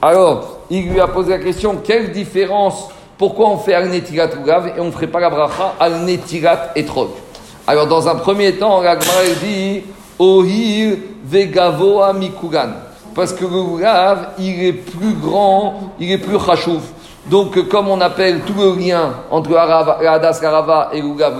Alors, 0.00 0.58
il 0.70 0.90
lui 0.90 1.00
a 1.00 1.08
posé 1.08 1.30
la 1.30 1.38
question 1.38 1.76
quelle 1.82 2.12
différence 2.12 2.88
Pourquoi 3.16 3.48
on 3.48 3.58
fait 3.58 3.74
al-netilat 3.74 4.28
Lugav 4.36 4.68
et 4.68 4.80
on 4.80 4.86
ne 4.86 4.90
ferait 4.92 5.08
pas 5.08 5.18
la 5.18 5.28
bracha 5.28 5.74
al-netilat 5.80 6.70
etrog 6.76 7.08
Alors, 7.66 7.88
dans 7.88 8.06
un 8.06 8.14
premier 8.14 8.52
temps, 8.54 8.80
la 8.80 8.96
dit 8.96 9.82
Ohir 10.20 10.98
vegavoa 11.24 12.12
mikugan. 12.12 12.74
Parce 13.12 13.32
que 13.32 13.44
le 13.44 13.76
Lugav, 13.76 14.34
il 14.38 14.64
est 14.66 14.72
plus 14.72 15.14
grand, 15.14 15.94
il 15.98 16.12
est 16.12 16.18
plus 16.18 16.38
chachouf. 16.38 16.82
Donc, 17.26 17.68
comme 17.68 17.88
on 17.88 18.00
appelle 18.00 18.42
tout 18.42 18.54
le 18.56 18.78
lien 18.78 19.14
entre 19.32 19.56
Hadas 19.56 20.38
Karava 20.40 20.90
et 20.92 21.00
Lugav, 21.00 21.34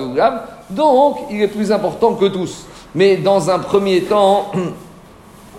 donc 0.70 1.18
il 1.30 1.42
est 1.42 1.48
plus 1.48 1.70
important 1.70 2.14
que 2.14 2.26
tous. 2.26 2.66
Mais 2.94 3.16
dans 3.16 3.50
un 3.50 3.60
premier 3.60 4.02
temps, 4.02 4.50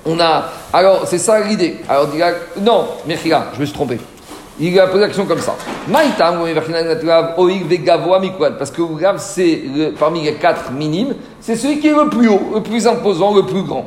on 0.05 0.19
a. 0.19 0.45
Alors, 0.73 1.01
c'est 1.05 1.17
ça 1.17 1.39
l'idée. 1.41 1.77
Alors, 1.87 2.07
non, 2.61 2.85
Mechila, 3.07 3.47
je 3.55 3.59
me 3.59 3.65
suis 3.65 3.73
trompé. 3.73 3.99
Il 4.59 4.77
a 4.79 4.87
posé 4.87 4.99
la 4.99 5.07
question 5.07 5.25
comme 5.25 5.39
ça. 5.39 5.55
Parce 8.57 8.71
que 8.71 8.81
Lugav, 8.81 9.17
c'est 9.19 9.61
parmi 9.97 10.23
les 10.23 10.33
quatre 10.33 10.71
minimes, 10.71 11.15
c'est 11.39 11.55
celui 11.55 11.79
qui 11.79 11.87
est 11.87 11.95
le 11.95 12.09
plus 12.09 12.27
haut, 12.27 12.51
le 12.55 12.61
plus 12.61 12.85
imposant, 12.85 13.33
le 13.33 13.43
plus 13.43 13.63
grand. 13.63 13.85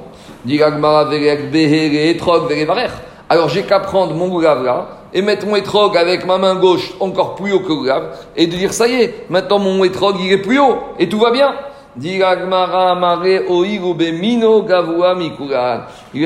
Alors, 3.29 3.49
j'ai 3.51 3.63
qu'à 3.63 3.81
prendre 3.81 4.15
mon 4.15 4.39
Lugav 4.39 4.65
là 4.65 4.89
et 5.15 5.21
mettre 5.21 5.47
mon 5.47 5.57
étrog 5.57 5.97
avec 5.97 6.25
ma 6.27 6.39
main 6.39 6.55
gauche 6.55 6.95
encore 7.01 7.35
plus 7.35 7.53
haut 7.53 7.61
que 7.61 7.69
le 7.69 7.83
grave, 7.85 8.05
et 8.35 8.47
de 8.47 8.57
dire 8.57 8.73
ça 8.73 8.89
y 8.89 8.95
est, 8.95 9.27
maintenant 9.29 9.59
mon 9.59 9.85
étrog 9.85 10.17
il 10.19 10.33
est 10.33 10.39
plus 10.39 10.59
haut, 10.59 10.79
et 10.99 11.09
tout 11.09 11.19
va 11.19 11.31
bien. 11.31 11.53
Il 12.01 12.23
a 12.23 12.37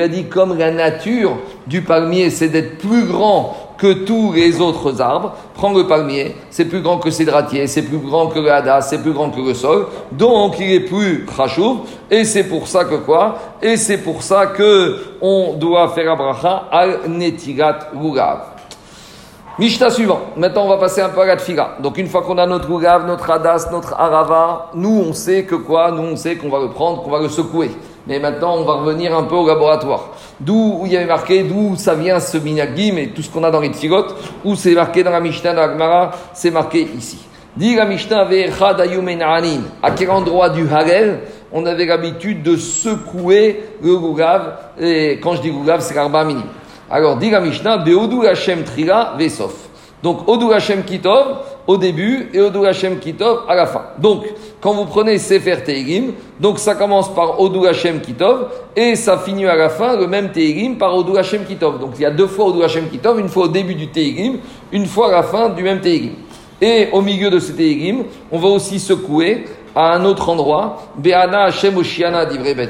dit 0.07 0.23
comme 0.25 0.57
la 0.57 0.71
nature 0.71 1.37
du 1.67 1.81
palmier, 1.81 2.29
c'est 2.29 2.47
d'être 2.47 2.77
plus 2.77 3.03
grand 3.05 3.57
que 3.77 4.05
tous 4.05 4.31
les 4.31 4.61
autres 4.61 5.01
arbres. 5.01 5.33
Prends 5.55 5.73
le 5.73 5.85
palmier, 5.85 6.37
c'est 6.49 6.63
plus 6.65 6.81
grand 6.81 6.99
que 6.99 7.11
ses 7.11 7.25
dratiers, 7.25 7.67
c'est 7.67 7.81
plus 7.81 7.97
grand 7.97 8.27
que 8.27 8.39
le 8.39 8.49
hadas, 8.49 8.83
c'est 8.83 9.01
plus 9.01 9.11
grand 9.11 9.29
que 9.29 9.41
le 9.41 9.53
sol. 9.53 9.87
Donc 10.13 10.55
il 10.57 10.71
est 10.71 10.79
plus 10.79 11.25
khashuv. 11.25 11.79
Et 12.09 12.23
c'est 12.23 12.45
pour 12.45 12.65
ça 12.69 12.85
que 12.85 12.95
quoi? 12.95 13.37
Et 13.61 13.75
c'est 13.75 13.97
pour 13.97 14.23
ça 14.23 14.45
que 14.47 15.17
on 15.21 15.55
doit 15.55 15.89
faire 15.89 16.13
abracha 16.13 16.69
al 16.71 17.09
netigat 17.09 17.89
lugav. 17.93 18.56
Mishta 19.59 19.89
suivant. 19.89 20.19
Maintenant, 20.35 20.65
on 20.65 20.67
va 20.67 20.77
passer 20.77 21.01
un 21.01 21.09
peu 21.09 21.21
à 21.21 21.25
la 21.25 21.35
tfila. 21.35 21.77
Donc, 21.79 21.97
une 21.97 22.05
fois 22.05 22.21
qu'on 22.21 22.37
a 22.37 22.45
notre 22.45 22.71
Rugav, 22.71 23.07
notre 23.07 23.27
Hadas, 23.31 23.69
notre 23.71 23.95
Arava, 23.95 24.69
nous, 24.75 25.03
on 25.09 25.13
sait 25.13 25.45
que 25.45 25.55
quoi 25.55 25.89
Nous, 25.89 26.03
on 26.03 26.15
sait 26.15 26.35
qu'on 26.35 26.49
va 26.49 26.59
le 26.59 26.69
prendre, 26.69 27.01
qu'on 27.01 27.09
va 27.09 27.19
le 27.19 27.27
secouer. 27.27 27.71
Mais 28.05 28.19
maintenant, 28.19 28.57
on 28.57 28.65
va 28.65 28.73
revenir 28.73 29.17
un 29.17 29.23
peu 29.23 29.33
au 29.33 29.47
laboratoire. 29.47 30.09
D'où 30.39 30.83
il 30.85 30.91
y 30.91 30.97
avait 30.97 31.07
marqué, 31.07 31.41
d'où 31.41 31.75
ça 31.75 31.95
vient 31.95 32.19
ce 32.19 32.37
minagim 32.37 32.97
et 32.97 33.07
tout 33.07 33.23
ce 33.23 33.31
qu'on 33.31 33.43
a 33.43 33.49
dans 33.49 33.59
les 33.59 33.71
tfilotes, 33.71 34.15
où 34.45 34.55
c'est 34.55 34.75
marqué 34.75 35.03
dans 35.03 35.09
la 35.09 35.21
Mishnah, 35.21 35.53
dans 35.53 35.65
la 35.65 35.73
Gemara, 35.73 36.11
c'est 36.33 36.51
marqué 36.51 36.87
ici. 36.95 37.17
Dit 37.55 37.75
la 37.75 37.85
Mishnah, 37.85 38.27
à 39.81 39.91
quel 39.91 40.11
endroit 40.11 40.49
du 40.49 40.69
Harel 40.71 41.21
on 41.51 41.65
avait 41.65 41.85
l'habitude 41.87 42.43
de 42.43 42.55
secouer 42.57 43.63
le 43.81 43.95
Rugav, 43.95 44.53
et 44.79 45.19
quand 45.19 45.33
je 45.33 45.41
dis 45.41 45.49
Rugav, 45.49 45.81
c'est 45.81 45.95
l'arba 45.95 46.23
minim. 46.23 46.43
Alors, 46.89 47.17
dit 47.17 47.29
la 47.29 47.41
Mishnah, 47.41 47.77
Beodu 47.79 48.25
Hashem 48.25 48.63
Trila 48.63 49.15
Vesof. 49.19 49.67
Donc, 50.01 50.27
Odu 50.27 50.53
Hashem 50.53 50.83
Kitov 50.83 51.39
au 51.65 51.75
début 51.75 52.29
et 52.33 52.39
Odu 52.39 52.65
Hashem 52.65 52.99
Kitov 52.99 53.41
à 53.49 53.55
la 53.55 53.65
fin. 53.65 53.81
Donc, 53.97 54.25
quand 54.61 54.73
vous 54.73 54.85
prenez 54.85 55.17
Sefer 55.17 55.57
Teirim, 55.65 56.13
donc 56.39 56.59
ça 56.59 56.75
commence 56.75 57.13
par 57.13 57.41
Odu 57.41 57.67
Hashem 57.67 57.99
Kitov 57.99 58.47
et 58.75 58.95
ça 58.95 59.17
finit 59.17 59.47
à 59.47 59.55
la 59.55 59.69
fin 59.69 59.97
le 59.97 60.07
même 60.07 60.31
Teirim 60.31 60.77
par 60.77 60.95
Odu 60.95 61.17
Hashem 61.17 61.43
Kitov. 61.45 61.79
Donc, 61.79 61.91
il 61.95 62.03
y 62.03 62.05
a 62.05 62.11
deux 62.11 62.27
fois 62.27 62.45
Odu 62.45 62.63
Hashem 62.63 62.87
Kitov, 62.89 63.19
une 63.19 63.27
fois 63.27 63.45
au 63.45 63.49
début 63.49 63.75
du 63.75 63.87
Teirim, 63.87 64.37
une 64.71 64.85
fois 64.85 65.09
à 65.09 65.11
la 65.11 65.23
fin 65.23 65.49
du 65.49 65.63
même 65.63 65.81
Teirim. 65.81 66.13
Et 66.61 66.89
au 66.91 67.01
milieu 67.01 67.29
de 67.29 67.39
ce 67.39 67.51
Teirim, 67.51 68.03
on 68.31 68.37
va 68.37 68.47
aussi 68.47 68.79
secouer 68.79 69.45
à 69.77 69.93
un 69.93 70.05
autre 70.05 70.27
endroit, 70.27 70.81
Be'ana 70.97 71.43
Hashem 71.43 71.77
Oshiana 71.77 72.25
divrei 72.25 72.55
Bet 72.55 72.69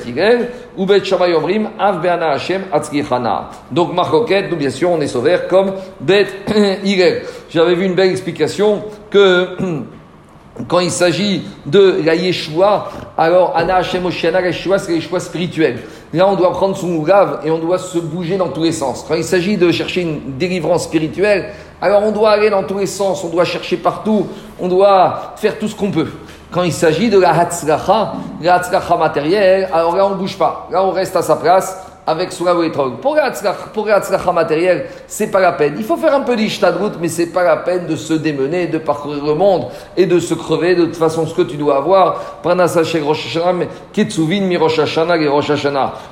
ou 0.75 0.85
Bet 0.85 1.06
Shammai 1.06 1.34
Av 1.79 2.01
Be'ana 2.01 2.31
Hashem 2.31 2.63
Atzkichana. 2.69 3.50
Donc, 3.72 3.94
Marcoquette, 3.94 4.51
nous 4.51 4.57
bien 4.57 4.69
sûr, 4.69 4.91
on 4.91 5.00
est 5.00 5.07
sauvé 5.07 5.38
comme 5.50 5.72
Bet 6.01 6.28
Higel. 6.84 7.22
J'avais 7.50 7.75
vu 7.75 7.85
une 7.85 7.96
belle 7.96 8.12
explication 8.12 8.84
que 9.09 9.56
quand 10.67 10.79
il 10.81 10.91
s'agit 10.91 11.44
de 11.66 12.01
la 12.03 12.13
Yeshua, 12.13 12.91
alors 13.17 13.56
Ana 13.56 13.78
Hashem 13.78 14.06
Oshiana, 14.06 14.41
la 14.41 14.47
Yeshua, 14.47 14.78
c'est 14.78 14.91
la 14.91 14.97
Yeshua 14.97 15.22
spirituelle. 15.22 15.79
Là, 16.12 16.28
on 16.28 16.35
doit 16.35 16.51
prendre 16.51 16.75
son 16.75 16.94
ougave 16.94 17.40
et 17.46 17.51
on 17.51 17.59
doit 17.59 17.78
se 17.78 18.00
bouger 18.00 18.35
dans 18.35 18.50
tous 18.50 18.63
les 18.63 18.73
sens. 18.73 19.06
Quand 19.07 19.16
il 19.16 19.23
s'agit 19.23 19.56
de 19.56 19.72
chercher 19.72 20.01
une 20.01 20.38
délivrance 20.38 20.84
spirituelle, 20.84 21.53
alors 21.81 22.03
on 22.03 22.12
doit 22.12 22.31
aller 22.31 22.50
dans 22.50 22.63
tous 22.63 22.79
les 22.79 22.85
sens, 22.85 23.23
on 23.23 23.29
doit 23.29 23.46
chercher 23.46 23.78
partout, 23.78 24.28
on 24.59 24.67
doit 24.67 25.35
faire 25.38 25.57
tout 25.57 25.69
ce 25.69 25.75
qu'on 25.75 25.91
peut. 25.91 26.07
Quand 26.52 26.63
il 26.63 26.74
s'agit 26.74 27.09
de 27.09 27.19
la 27.19 27.38
hatzlacha, 27.38 28.13
la 28.41 28.56
hatzlacha 28.56 28.96
matérielle, 28.96 29.69
alors 29.74 29.96
là 29.96 30.06
on 30.06 30.12
ne 30.12 30.16
bouge 30.16 30.38
pas. 30.38 30.68
Là 30.72 30.84
on 30.84 30.91
reste 30.91 31.16
à 31.16 31.22
sa 31.22 31.35
place 31.35 31.85
avec 32.08 32.31
son 32.31 32.63
Etrog. 32.63 33.00
Pour 33.02 33.16
la 33.16 33.25
hatzlacha 33.25 34.31
matérielle, 34.31 34.85
c'est 35.08 35.28
pas 35.28 35.41
la 35.41 35.52
peine. 35.52 35.75
Il 35.78 35.84
faut 35.84 35.97
faire 35.97 36.16
un 36.16 36.22
peu 36.22 36.38
d'ishtadrout, 36.38 36.91
mais 37.02 37.09
c'est 37.09 37.34
pas 37.34 37.44
la 37.44 37.58
peine 37.58 37.85
de 37.85 37.97
se 37.97 38.13
démener, 38.13 38.68
de 38.68 38.78
parcourir 38.78 39.25
le 39.25 39.34
monde 39.34 39.66
et 39.97 40.06
de 40.06 40.18
se 40.18 40.34
crever. 40.34 40.74
De 40.74 40.85
toute 40.85 40.96
façon, 40.96 41.28
ce 41.28 41.34
que 41.34 41.41
tu 41.41 41.58
dois 41.58 41.75
avoir, 41.75 42.40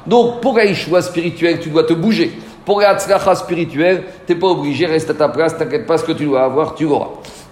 donc 0.05 0.41
pour 0.41 0.57
la 0.57 0.65
ishwa 0.65 1.01
spirituelle, 1.01 1.59
tu 1.61 1.69
dois 1.69 1.83
te 1.83 1.93
bouger. 1.93 2.37
Pour 2.65 2.81
la 2.81 2.89
hatzlacha 2.89 3.35
spirituelle, 3.35 4.03
tu 4.27 4.33
n'es 4.33 4.39
pas 4.39 4.47
obligé, 4.47 4.85
reste 4.87 5.11
à 5.11 5.13
ta 5.13 5.29
place, 5.29 5.57
t'inquiète 5.57 5.85
pas, 5.85 5.97
ce 5.97 6.03
que 6.03 6.11
tu 6.11 6.25
dois 6.25 6.43
avoir, 6.43 6.75
tu 6.75 6.83
l'auras. 6.83 7.11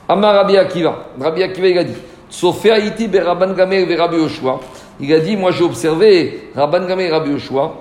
Amar 0.10 0.36
Rabbi 0.36 0.58
Akiva. 0.58 0.96
Rabbi 1.18 1.44
Akiva, 1.44 1.68
il 1.68 1.78
a 1.78 1.84
dit. 1.86 1.96
Sauf 2.34 2.64
Rabban 2.64 3.54
Gamer 3.54 3.86
Rabbi 3.96 4.18
Yoshua. 4.18 4.60
Il 5.00 5.14
a 5.14 5.20
dit, 5.20 5.38
moi 5.38 5.52
j'ai 5.52 5.64
observé 5.64 6.50
Rabban 6.56 6.88
Gamer 6.88 7.12
Rabbi 7.12 7.30
Yoshua, 7.30 7.76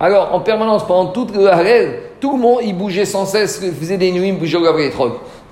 Alors, 0.00 0.34
en 0.34 0.40
permanence, 0.40 0.84
pendant 0.88 1.12
toute 1.12 1.36
le 1.36 1.46
Harel, 1.46 2.00
tout 2.20 2.32
le 2.32 2.42
monde, 2.42 2.58
il 2.64 2.76
bougeait 2.76 3.04
sans 3.04 3.26
cesse, 3.26 3.60
il 3.62 3.72
faisait 3.72 3.96
des 3.96 4.10
nuits, 4.10 4.30
il 4.30 4.38
bougeait 4.38 4.56
au 4.56 4.64
Gabriel. 4.64 4.90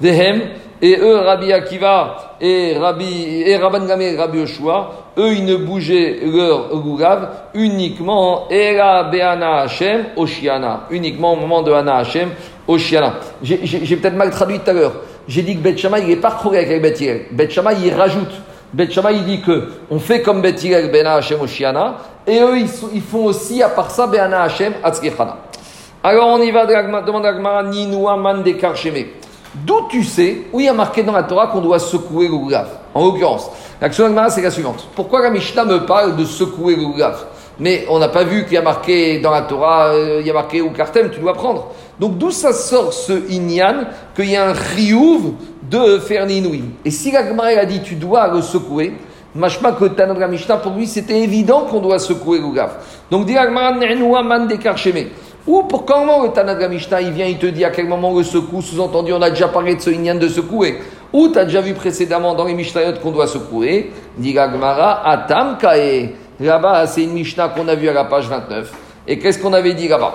Vehem, 0.00 0.40
et 0.82 0.98
eux, 0.98 1.18
Rabbi 1.18 1.52
Akiva 1.52 2.36
et, 2.40 2.76
Rabbi, 2.76 3.42
et 3.46 3.56
Rabban 3.56 3.86
et 4.00 4.16
Rabbi 4.16 4.38
Yoshua, 4.38 4.90
eux, 5.16 5.32
ils 5.32 5.44
ne 5.44 5.54
bougeaient 5.54 6.22
leur 6.24 6.76
Gugav 6.82 7.28
uniquement 7.54 8.48
Era 8.50 9.04
Be'ana 9.04 9.60
Hashem 9.60 10.06
Oshiana, 10.16 10.86
uniquement 10.90 11.34
au 11.34 11.36
moment 11.36 11.62
de 11.62 11.70
Ana 11.70 11.98
Hashem 11.98 12.30
Oshiana. 12.66 13.14
J'ai 13.42 13.96
peut-être 13.96 14.16
mal 14.16 14.30
traduit 14.30 14.58
tout 14.58 14.70
à 14.70 14.72
l'heure 14.72 14.94
j'ai 15.30 15.42
dit 15.42 15.54
que 15.56 15.60
Bet 15.60 15.76
il 15.76 16.08
n'est 16.08 16.16
pas 16.16 16.36
choré 16.42 16.58
avec 16.58 16.82
Bet 16.82 16.94
Hillel. 16.98 17.26
Il 17.82 17.94
rajoute. 17.94 18.32
Bet 18.72 18.88
il 18.88 19.24
dit 19.24 19.40
que 19.40 19.68
on 19.88 20.00
fait 20.00 20.22
comme 20.22 20.42
Bet 20.42 20.56
Hillel, 20.60 20.90
Ben 20.90 21.06
Hashem, 21.06 21.40
Oshiana, 21.40 21.98
et 22.26 22.40
eux, 22.40 22.58
ils, 22.58 23.00
font 23.00 23.26
aussi, 23.26 23.62
à 23.62 23.68
part 23.68 23.92
ça, 23.92 24.08
Ben 24.08 24.32
Hashem, 24.32 24.72
Atzkichana. 24.82 25.36
Alors 26.02 26.28
on 26.28 26.42
y 26.42 26.50
va, 26.50 26.66
demande 26.66 27.26
à 27.26 27.32
Gmara, 27.32 27.62
Ninoua 27.62 28.16
Man 28.16 28.42
D'où 29.54 29.88
tu 29.88 30.02
sais, 30.02 30.42
où 30.52 30.58
il 30.58 30.66
y 30.66 30.68
a 30.68 30.72
marqué 30.72 31.04
dans 31.04 31.12
la 31.12 31.22
Torah 31.22 31.46
qu'on 31.46 31.60
doit 31.60 31.78
secouer 31.78 32.26
le 32.26 32.34
En 32.94 33.04
l'occurrence, 33.04 33.50
l'action 33.80 34.10
de 34.10 34.16
c'est 34.30 34.42
la 34.42 34.50
suivante. 34.50 34.88
Pourquoi 34.96 35.22
la 35.22 35.30
Mishnah 35.30 35.64
me 35.64 35.86
parle 35.86 36.16
de 36.16 36.24
secouer 36.24 36.74
le 36.74 36.86
Mais 37.60 37.84
on 37.90 37.98
n'a 37.98 38.08
pas 38.08 38.24
vu 38.24 38.44
qu'il 38.44 38.54
y 38.54 38.56
a 38.56 38.62
marqué 38.62 39.20
dans 39.20 39.30
la 39.30 39.42
Torah, 39.42 39.88
euh, 39.88 40.18
il 40.20 40.26
y 40.26 40.30
a 40.30 40.32
marqué 40.32 40.62
ou 40.62 40.70
Kartem, 40.70 41.10
tu 41.10 41.20
dois 41.20 41.34
prendre. 41.34 41.68
Donc 42.00 42.16
d'où 42.16 42.30
ça 42.30 42.54
sort 42.54 42.94
ce 42.94 43.12
inyan 43.30 43.84
qu'il 44.16 44.30
y 44.30 44.36
a 44.36 44.48
un 44.48 44.54
riouv 44.54 45.34
de 45.70 45.98
faire 45.98 46.24
l'inouï 46.24 46.64
Et 46.86 46.90
si 46.90 47.12
la 47.12 47.20
a 47.20 47.64
dit 47.66 47.82
tu 47.82 47.96
dois 47.96 48.28
le 48.28 48.40
secouer, 48.40 48.94
machma 49.34 49.72
que 49.72 49.84
Tanadra 49.84 50.26
pour 50.56 50.72
lui 50.72 50.86
c'était 50.86 51.20
évident 51.20 51.66
qu'on 51.70 51.80
doit 51.80 51.98
secouer 51.98 52.40
le 52.40 52.54
gaf. 52.54 53.02
Donc 53.10 53.26
dit 53.26 53.34
man 53.34 53.78
Ou 55.46 55.62
pour 55.64 55.84
comment 55.84 56.22
le 56.22 56.30
Tanadra 56.30 56.68
Mishnah 56.68 57.02
il 57.02 57.12
vient, 57.12 57.26
il 57.26 57.36
te 57.36 57.46
dit 57.46 57.66
à 57.66 57.70
quel 57.70 57.86
moment 57.86 58.16
le 58.16 58.22
secoue, 58.22 58.62
sous-entendu 58.62 59.12
on 59.12 59.20
a 59.20 59.28
déjà 59.28 59.48
parlé 59.48 59.74
de 59.74 59.80
ce 59.82 59.90
inyan 59.90 60.14
de 60.14 60.28
secouer. 60.28 60.78
Ou 61.12 61.28
tu 61.28 61.38
as 61.38 61.44
déjà 61.44 61.60
vu 61.60 61.74
précédemment 61.74 62.34
dans 62.34 62.44
les 62.44 62.54
Mishnayot 62.54 62.94
qu'on 63.02 63.10
doit 63.10 63.26
secouer, 63.26 63.90
dit 64.16 64.32
Gmara, 64.32 65.06
Atam 65.06 65.58
Kae. 65.58 66.14
Là-bas, 66.40 66.86
c'est 66.86 67.02
une 67.02 67.12
Mishnah 67.12 67.50
qu'on 67.50 67.68
a 67.68 67.74
vue 67.74 67.88
à 67.88 67.92
la 67.92 68.04
page 68.04 68.26
29. 68.26 68.72
Et 69.06 69.18
qu'est-ce 69.18 69.38
qu'on 69.38 69.52
avait 69.52 69.74
dit 69.74 69.88
là-bas 69.88 70.14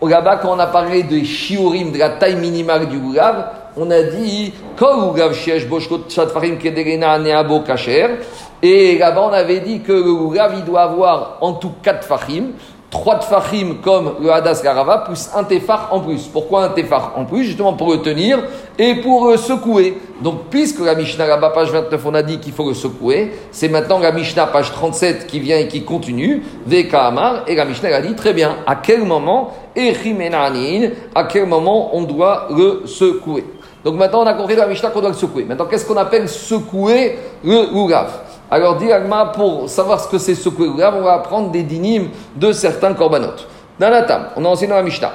Là-bas, 0.00 0.36
quand 0.36 0.54
on 0.54 0.58
a 0.58 0.66
parlé 0.66 1.02
de 1.02 1.24
shiurim, 1.24 1.90
de 1.90 1.98
la 1.98 2.10
taille 2.10 2.36
minimale 2.36 2.88
du 2.88 2.98
goulav, 2.98 3.46
on 3.76 3.90
a 3.90 4.02
dit 4.02 4.52
et 8.66 8.96
là-bas, 8.96 9.28
on 9.30 9.32
avait 9.32 9.60
dit 9.60 9.80
que 9.82 9.92
le 9.92 10.14
goulav, 10.14 10.54
il 10.56 10.64
doit 10.64 10.80
avoir 10.80 11.36
en 11.42 11.52
tout 11.52 11.72
4 11.82 12.02
fachim. 12.02 12.52
trois 12.94 13.18
tefachim 13.18 13.78
comme 13.82 14.14
le 14.22 14.32
hadas 14.32 14.62
garava 14.62 14.98
plus 14.98 15.28
un 15.34 15.42
tefach 15.44 15.90
en 15.90 16.00
plus. 16.00 16.28
Pourquoi 16.32 16.62
un 16.64 16.68
tefach 16.68 17.10
en 17.16 17.24
plus? 17.24 17.44
Justement 17.44 17.74
pour 17.74 17.90
le 17.90 17.98
tenir 17.98 18.38
et 18.78 18.94
pour 18.94 19.28
le 19.28 19.36
secouer. 19.36 19.98
Donc 20.22 20.44
puisque 20.48 20.78
la 20.78 20.94
Mishnah 20.94 21.26
là-bas, 21.26 21.50
page 21.50 21.72
29, 21.72 22.06
on 22.06 22.14
a 22.14 22.22
dit 22.22 22.38
qu'il 22.38 22.52
faut 22.52 22.68
le 22.68 22.74
secouer, 22.74 23.32
c'est 23.50 23.68
maintenant 23.68 23.98
la 23.98 24.12
Mishnah, 24.12 24.46
page 24.46 24.70
37, 24.70 25.26
qui 25.26 25.40
vient 25.40 25.58
et 25.58 25.66
qui 25.68 25.82
continue, 25.84 26.44
Veka 26.66 27.06
Amar, 27.06 27.42
et 27.48 27.56
la 27.56 27.64
Mishnah 27.64 27.96
a 27.96 28.00
dit 28.00 28.14
très 28.14 28.32
bien, 28.32 28.56
à 28.66 28.76
quel 28.76 29.04
moment, 29.04 29.52
à 29.76 31.24
quel 31.24 31.46
moment 31.46 31.96
on 31.96 32.02
doit 32.02 32.46
le 32.50 32.86
secouer? 32.86 33.44
Donc 33.84 33.96
maintenant 33.96 34.22
on 34.22 34.26
a 34.26 34.34
compris 34.34 34.56
la 34.56 34.66
Mishnah 34.66 34.90
qu'on 34.90 35.00
doit 35.00 35.10
le 35.10 35.16
secouer. 35.16 35.44
Maintenant 35.44 35.66
qu'est-ce 35.66 35.84
qu'on 35.84 35.96
appelle 35.96 36.28
secouer 36.28 37.18
le 37.42 37.66
Lulav 37.74 38.23
alors, 38.54 38.76
dit 38.76 38.86
pour 39.34 39.68
savoir 39.68 39.98
ce 39.98 40.06
que 40.06 40.16
c'est 40.16 40.36
secouer 40.36 40.66
le 40.66 40.72
on 40.74 41.02
va 41.02 41.14
apprendre 41.14 41.50
des 41.50 41.64
dynimes 41.64 42.10
de 42.36 42.52
certains 42.52 42.94
korbanot. 42.94 43.34
Dans 43.80 43.90
la 43.90 44.02
table, 44.02 44.26
on 44.36 44.44
a 44.44 44.48
enseigné 44.48 44.70
dans 44.70 44.76
la 44.76 44.84
Mishnah, 44.84 45.14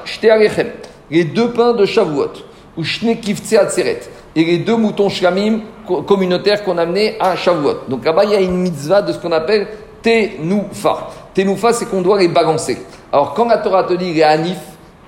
les 1.09 1.23
deux 1.23 1.49
pains 1.51 1.71
de 1.71 1.85
Shavuot, 1.85 2.33
ou 2.75 2.83
Shne 2.83 3.15
Atzeret, 3.57 4.01
et 4.35 4.43
les 4.43 4.57
deux 4.57 4.75
moutons 4.75 5.07
Shlamim 5.07 5.61
communautaires 6.05 6.65
qu'on 6.65 6.77
a 6.77 6.81
amenés 6.81 7.15
à 7.17 7.37
Shavuot. 7.37 7.87
Donc 7.87 8.03
là-bas, 8.03 8.25
il 8.25 8.31
y 8.31 8.35
a 8.35 8.41
une 8.41 8.57
mitzvah 8.57 9.01
de 9.03 9.13
ce 9.13 9.17
qu'on 9.19 9.31
appelle 9.31 9.69
Tenoufa. 10.01 11.07
Tenoufa, 11.33 11.71
c'est 11.71 11.85
qu'on 11.85 12.01
doit 12.01 12.19
les 12.19 12.27
balancer. 12.27 12.77
Alors, 13.09 13.33
quand 13.35 13.47
la 13.47 13.59
Torah 13.59 13.85
te 13.85 13.93
dit 13.93 14.13
les 14.13 14.23
Hanif, 14.23 14.59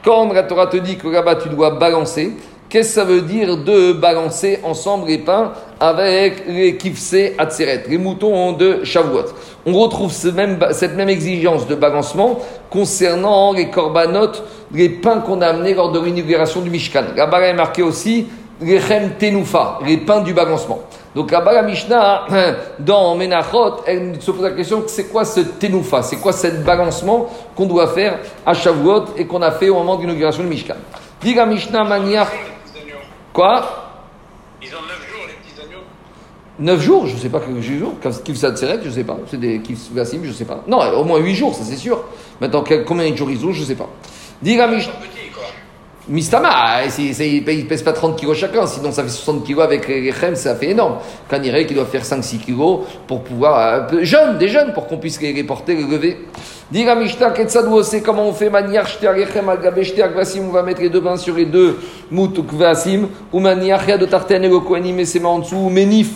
quand 0.05 0.31
la 0.31 0.43
Torah 0.43 0.67
te 0.67 0.77
dit 0.77 0.95
que 0.95 1.09
là-bas 1.09 1.35
tu 1.35 1.49
dois 1.49 1.71
balancer, 1.71 2.31
Qu'est-ce 2.71 2.95
que 2.95 3.01
ça 3.01 3.03
veut 3.03 3.21
dire 3.21 3.57
de 3.57 3.91
balancer 3.91 4.61
ensemble 4.63 5.07
les 5.07 5.17
pains 5.17 5.51
avec 5.81 6.43
les 6.47 6.77
kifsé 6.77 7.33
atzeret, 7.37 7.83
les 7.89 7.97
moutons 7.97 8.53
de 8.53 8.83
Shavuot 8.83 9.25
On 9.65 9.73
retrouve 9.73 10.13
même, 10.33 10.59
cette 10.71 10.95
même 10.95 11.09
exigence 11.09 11.67
de 11.67 11.75
balancement 11.75 12.39
concernant 12.69 13.51
les 13.51 13.69
corbanotes, 13.69 14.43
les 14.71 14.89
pains 14.89 15.19
qu'on 15.19 15.41
a 15.41 15.47
amenés 15.47 15.73
lors 15.73 15.91
de 15.91 15.99
l'inauguration 15.99 16.61
du 16.61 16.69
Mishkan. 16.69 17.03
Là-bas, 17.15 17.41
est 17.41 17.53
marqué 17.53 17.81
aussi 17.81 18.27
les 18.61 18.79
chem 18.79 19.15
tenoufa, 19.17 19.79
les 19.85 19.97
pains 19.97 20.21
du 20.21 20.33
balancement. 20.33 20.79
Donc 21.15 21.31
là-bas, 21.31 21.53
la 21.53 21.63
Mishnah, 21.63 22.27
dans 22.79 23.15
Menachot, 23.15 23.81
elle 23.85 24.21
se 24.21 24.31
pose 24.31 24.43
la 24.43 24.51
question 24.51 24.83
c'est 24.87 25.05
quoi 25.05 25.25
ce 25.25 25.41
tenoufa 25.41 26.03
C'est 26.03 26.17
quoi 26.17 26.31
ce 26.31 26.47
balancement 26.47 27.27
qu'on 27.55 27.65
doit 27.65 27.87
faire 27.87 28.19
à 28.45 28.53
Shavuot 28.53 29.05
et 29.17 29.25
qu'on 29.25 29.41
a 29.41 29.51
fait 29.51 29.69
au 29.69 29.75
moment 29.75 29.95
de 29.95 30.01
l'inauguration 30.01 30.43
du 30.43 30.49
Mishkan? 30.49 30.75
Dit 31.21 31.33
la 31.33 31.45
Mishnah 31.45 31.83
manière. 31.83 32.27
Quoi 33.33 33.63
Ils 34.61 34.69
ont 34.69 34.81
9 34.81 35.09
jours, 35.09 35.25
les 35.27 35.33
petits 35.33 35.61
agneaux 35.61 35.83
9 36.61 36.79
jours 36.79 37.07
Je 37.07 37.15
ne 37.15 37.19
sais 37.19 37.29
pas 37.29 37.41
quel 37.45 37.61
jour. 37.61 37.93
Kifsat 38.23 38.55
Seret, 38.55 38.79
je 38.83 38.89
ne 38.89 38.93
sais 38.93 39.03
pas. 39.03 39.17
C'est 39.29 39.39
des 39.39 39.59
Kifsasim, 39.59 40.19
je 40.23 40.29
ne 40.29 40.33
sais 40.33 40.45
pas. 40.45 40.63
Non, 40.67 40.79
au 40.95 41.03
moins 41.03 41.19
8 41.19 41.35
jours, 41.35 41.55
ça 41.55 41.63
c'est 41.63 41.75
sûr. 41.75 42.03
Maintenant, 42.39 42.63
combien 42.85 43.09
de 43.09 43.15
jours 43.15 43.31
ils 43.31 43.45
ont, 43.45 43.51
je 43.51 43.61
ne 43.61 43.65
sais 43.65 43.75
pas. 43.75 43.89
Dis 44.41 44.55
la 44.55 44.67
Mishnah. 44.67 44.93
Mistama, 46.09 46.49
ah, 46.51 46.81
il 46.83 47.45
ne 47.45 47.63
pèse 47.63 47.83
pas 47.83 47.93
30 47.93 48.17
kilos 48.17 48.35
chacun, 48.35 48.65
sinon 48.65 48.91
ça 48.91 49.03
fait 49.03 49.09
60 49.09 49.45
kilos 49.45 49.63
avec 49.63 49.87
les 49.87 50.11
chem, 50.11 50.35
ça 50.35 50.55
fait 50.55 50.71
énorme. 50.71 50.95
Kanirek, 51.29 51.69
il 51.69 51.75
doit 51.75 51.85
faire 51.85 52.03
5-6 52.03 52.39
kilos 52.39 52.79
pour 53.07 53.23
pouvoir. 53.23 53.87
Euh, 53.93 53.99
jeunes, 54.01 54.39
des 54.39 54.47
jeunes, 54.47 54.73
pour 54.73 54.87
qu'on 54.87 54.97
puisse 54.97 55.21
les, 55.21 55.43
porter, 55.43 55.75
les 55.75 55.83
lever. 55.83 56.17
Dis 56.71 56.83
la 56.83 56.95
Mishnah, 56.95 57.33
c'est 57.83 58.01
comment 58.01 58.27
on 58.27 58.33
fait 58.33 58.49
manière 58.49 58.87
on 59.03 60.51
va 60.51 60.63
mettre 60.63 60.81
les 60.81 60.89
deux 60.89 61.01
bains 61.01 61.17
sur 61.17 61.35
les 61.35 61.45
deux 61.45 61.79
moutou 62.09 62.43
kvasim, 62.43 63.07
ou 63.31 63.39
manière 63.39 63.97
de 63.97 64.05
tartane 64.05 64.43
et 64.43 64.49
le 64.49 64.99
et 64.99 65.05
ses 65.05 65.23
en 65.23 65.39
dessous, 65.39 65.69
menif, 65.69 66.09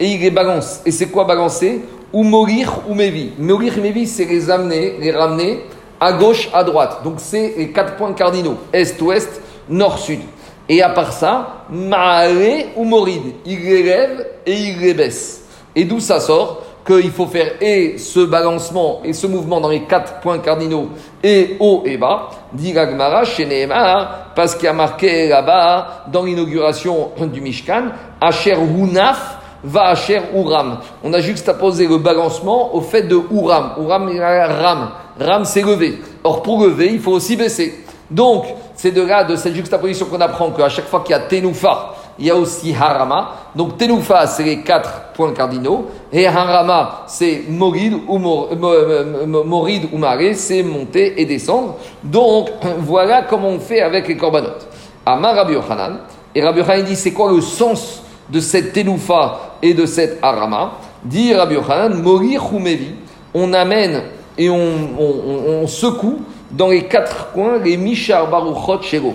et 0.00 0.06
il 0.06 0.20
les 0.20 0.30
balance. 0.30 0.80
Et 0.84 0.90
c'est 0.90 1.06
quoi 1.06 1.24
balancer? 1.24 1.82
Ou 2.12 2.24
mourir 2.24 2.80
ou 2.88 2.94
mevi. 2.94 3.30
Mourir 3.38 3.78
et 3.78 3.80
mevi, 3.80 4.06
c'est 4.06 4.24
les 4.24 4.50
amener, 4.50 4.96
les 4.98 5.12
ramener 5.12 5.60
à 6.00 6.14
gauche, 6.14 6.48
à 6.52 6.64
droite. 6.64 7.02
Donc 7.04 7.16
c'est 7.18 7.54
les 7.56 7.70
quatre 7.70 7.94
points 7.94 8.14
cardinaux, 8.14 8.56
est-ouest, 8.72 9.40
nord-sud. 9.68 10.20
Et 10.68 10.82
à 10.82 10.88
part 10.88 11.12
ça, 11.12 11.64
Maale 11.70 12.66
ou 12.76 12.84
Moride, 12.84 13.34
il 13.44 13.64
élève 13.70 14.26
et 14.46 14.54
il 14.54 14.80
les 14.80 14.94
baisse. 14.94 15.44
Et 15.76 15.84
d'où 15.84 16.00
ça 16.00 16.18
sort? 16.18 16.64
Qu'il 16.86 17.10
faut 17.10 17.26
faire 17.26 17.52
et 17.60 17.98
ce 17.98 18.20
balancement 18.20 19.02
et 19.04 19.12
ce 19.12 19.26
mouvement 19.26 19.60
dans 19.60 19.68
les 19.68 19.82
quatre 19.82 20.18
points 20.20 20.38
cardinaux 20.38 20.88
et 21.22 21.56
haut 21.60 21.82
et 21.84 21.98
bas, 21.98 22.30
dit 22.54 22.72
Gagmara 22.72 23.24
chez 23.24 23.44
Nehemar, 23.44 24.32
parce 24.34 24.54
qu'il 24.54 24.66
a 24.66 24.72
marqué 24.72 25.28
là-bas 25.28 26.06
dans 26.10 26.24
l'inauguration 26.24 27.10
du 27.30 27.42
Mishkan, 27.42 27.90
Asher 28.18 28.56
Hunaf 28.56 29.39
va 29.62 29.88
Asher 29.88 30.20
Uram. 30.34 30.78
On 31.04 31.12
a 31.12 31.20
juxtaposé 31.20 31.86
le 31.86 31.98
balancement 31.98 32.74
au 32.74 32.80
fait 32.80 33.02
de 33.02 33.20
Uram. 33.32 33.72
Uram, 33.80 34.08
ram. 34.18 34.90
Ram, 35.18 35.44
c'est 35.44 35.62
lever. 35.62 35.98
Or, 36.24 36.42
pour 36.42 36.62
lever, 36.64 36.90
il 36.92 37.00
faut 37.00 37.12
aussi 37.12 37.36
baisser. 37.36 37.84
Donc, 38.10 38.46
c'est 38.74 38.90
de 38.90 39.02
là, 39.02 39.24
de 39.24 39.36
cette 39.36 39.54
juxtaposition 39.54 40.06
qu'on 40.06 40.20
apprend 40.20 40.50
qu'à 40.50 40.68
chaque 40.68 40.86
fois 40.86 41.00
qu'il 41.00 41.12
y 41.12 41.14
a 41.14 41.20
Tenoufa, 41.20 41.94
il 42.18 42.26
y 42.26 42.30
a 42.30 42.34
aussi 42.34 42.74
Harama. 42.74 43.34
Donc, 43.54 43.78
Tenoufa, 43.78 44.26
c'est 44.26 44.42
les 44.42 44.62
quatre 44.62 45.12
points 45.14 45.32
cardinaux. 45.32 45.86
Et 46.12 46.26
Harama, 46.26 47.04
c'est 47.06 47.44
Morid 47.48 47.94
ou, 48.08 48.18
Morid 48.18 49.88
ou 49.92 49.98
Maré, 49.98 50.34
c'est 50.34 50.62
monter 50.62 51.20
et 51.20 51.24
descendre. 51.24 51.76
Donc, 52.02 52.50
voilà 52.78 53.22
comment 53.22 53.48
on 53.48 53.60
fait 53.60 53.80
avec 53.80 54.08
les 54.08 54.16
corbanotes. 54.16 54.66
Amar 55.06 55.34
Rabbi 55.34 55.52
Yochanan. 55.54 55.98
Et 56.34 56.42
Rabbi 56.42 56.58
Yochanan 56.60 56.84
dit 56.84 56.96
c'est 56.96 57.12
quoi 57.12 57.30
le 57.32 57.40
sens 57.40 57.99
de 58.30 58.40
cette 58.40 58.72
Tenoufa 58.72 59.56
et 59.62 59.74
de 59.74 59.86
cette 59.86 60.18
Harama 60.22 60.72
Dit 61.04 61.32
Rabbi 61.34 61.54
Yochanan, 61.54 62.02
Mori 62.02 62.36
Chumevi. 62.36 62.94
On 63.32 63.52
amène 63.52 64.02
et 64.36 64.50
on, 64.50 65.66
secoue 65.66 66.20
dans 66.50 66.68
les 66.68 66.84
quatre 66.84 67.32
coins 67.32 67.58
les 67.58 67.76
Mishar 67.76 68.28
Baruchot 68.28 68.82
Shego. 68.82 69.14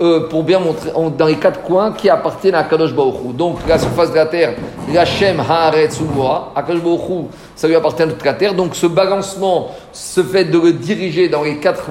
Euh, 0.00 0.28
pour 0.28 0.42
bien 0.42 0.58
montrer, 0.58 0.90
dans 1.16 1.26
les 1.26 1.36
quatre 1.36 1.62
coins 1.62 1.92
qui 1.92 2.10
appartiennent 2.10 2.56
à 2.56 2.64
Kadosh 2.64 2.92
Baruch 2.92 3.36
Donc 3.36 3.58
la 3.68 3.78
surface 3.78 4.10
de 4.10 4.16
la 4.16 4.26
terre, 4.26 4.54
Hachem 4.92 5.38
Haaretz 5.38 6.00
Umoa, 6.00 6.52
à 6.54 6.62
Kadosh 6.64 6.82
Baruch 6.82 7.26
ça 7.54 7.68
lui 7.68 7.76
appartient 7.76 8.02
à 8.02 8.08
toute 8.08 8.24
la 8.24 8.34
terre. 8.34 8.54
Donc 8.54 8.74
ce 8.74 8.86
balancement, 8.86 9.70
ce 9.92 10.22
fait 10.22 10.46
de 10.46 10.58
le 10.58 10.72
diriger 10.72 11.28
dans 11.28 11.44
les 11.44 11.58
quatre 11.58 11.90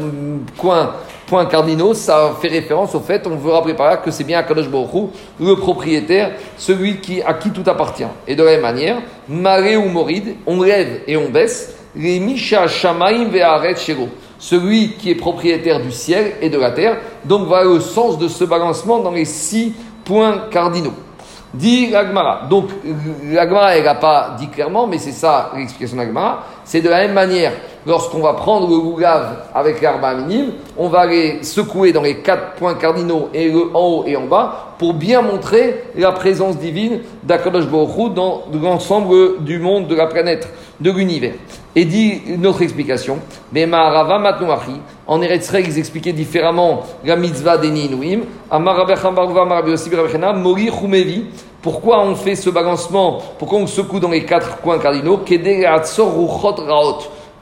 coins, 0.57 0.91
points 1.27 1.45
cardinaux, 1.45 1.93
ça 1.93 2.33
fait 2.41 2.47
référence 2.47 2.93
au 2.95 2.99
fait, 2.99 3.25
on 3.27 3.35
veut 3.35 3.51
rappeler 3.51 3.73
par 3.73 3.87
là 3.87 3.97
que 3.97 4.11
c'est 4.11 4.23
bien 4.23 4.41
Kadosh 4.43 4.69
Baruch 4.69 5.09
le 5.39 5.55
propriétaire, 5.55 6.31
celui 6.57 6.97
qui, 6.97 7.21
à 7.21 7.33
qui 7.33 7.51
tout 7.51 7.63
appartient. 7.65 8.07
Et 8.27 8.35
de 8.35 8.43
la 8.43 8.51
même 8.51 8.61
manière, 8.61 8.97
Maré 9.27 9.77
ou 9.77 9.87
Morid, 9.89 10.35
on 10.45 10.61
lève 10.61 11.01
et 11.07 11.17
on 11.17 11.29
baisse 11.29 11.75
les 11.95 12.19
Misha 12.19 12.67
Shamaim 12.67 13.29
Ve'aret 13.29 13.75
Shego, 13.75 14.09
celui 14.39 14.93
qui 14.93 15.11
est 15.11 15.15
propriétaire 15.15 15.79
du 15.79 15.91
ciel 15.91 16.33
et 16.41 16.49
de 16.49 16.59
la 16.59 16.71
terre. 16.71 16.97
Donc 17.25 17.47
voilà 17.47 17.65
le 17.65 17.79
sens 17.79 18.17
de 18.17 18.27
ce 18.27 18.43
balancement 18.43 18.99
dans 18.99 19.11
les 19.11 19.25
six 19.25 19.73
points 20.03 20.45
cardinaux. 20.51 20.93
Dit 21.53 21.91
l'Agmara. 21.91 22.47
Donc 22.49 22.69
l'Agmara, 23.31 23.77
elle 23.77 23.83
n'a 23.83 23.95
pas 23.95 24.35
dit 24.39 24.47
clairement, 24.47 24.87
mais 24.87 24.97
c'est 24.97 25.11
ça 25.11 25.51
l'explication 25.55 25.97
de 25.97 26.01
l'Agmara. 26.01 26.45
C'est 26.65 26.81
de 26.81 26.89
la 26.89 26.97
même 27.03 27.13
manière, 27.13 27.53
lorsqu'on 27.85 28.19
va 28.19 28.33
prendre 28.33 28.69
le 28.69 28.77
Gougav 28.77 29.45
avec 29.53 29.81
l'arba 29.81 30.13
minime, 30.13 30.51
on 30.77 30.87
va 30.87 31.05
les 31.05 31.43
secouer 31.43 31.91
dans 31.91 32.01
les 32.01 32.17
quatre 32.17 32.53
points 32.53 32.75
cardinaux, 32.75 33.29
et 33.33 33.49
le 33.49 33.69
en 33.73 33.87
haut 33.87 34.03
et 34.05 34.15
en 34.15 34.25
bas, 34.25 34.75
pour 34.77 34.93
bien 34.93 35.21
montrer 35.21 35.83
la 35.95 36.11
présence 36.11 36.57
divine 36.57 36.99
d'Akadosh 37.23 37.67
Baruch 37.67 38.13
dans 38.13 38.43
l'ensemble 38.61 39.43
du 39.43 39.59
monde, 39.59 39.87
de 39.87 39.95
la 39.95 40.07
planète, 40.07 40.47
de 40.79 40.91
l'univers. 40.91 41.33
Et 41.75 41.85
dit 41.85 42.21
notre 42.37 42.61
explication, 42.61 43.17
mais 43.51 43.65
Maharava 43.65 44.19
Matnuachi, 44.19 44.79
en 45.07 45.21
Eretzrei, 45.21 45.63
ils 45.63 45.79
expliquaient 45.79 46.13
différemment 46.13 46.83
la 47.03 47.15
mitzvah 47.15 47.57
des 47.57 47.71
Ninouim, 47.71 48.21
Mori 50.35 50.69
Chumevi, 50.69 51.25
pourquoi 51.63 52.03
on 52.03 52.15
fait 52.15 52.35
ce 52.35 52.49
balancement 52.49 53.21
Pourquoi 53.39 53.59
on 53.59 53.67
secoue 53.67 54.01
dans 54.01 54.09
les 54.09 54.25
quatre 54.25 54.57
coins 54.57 54.79
cardinaux 54.79 55.21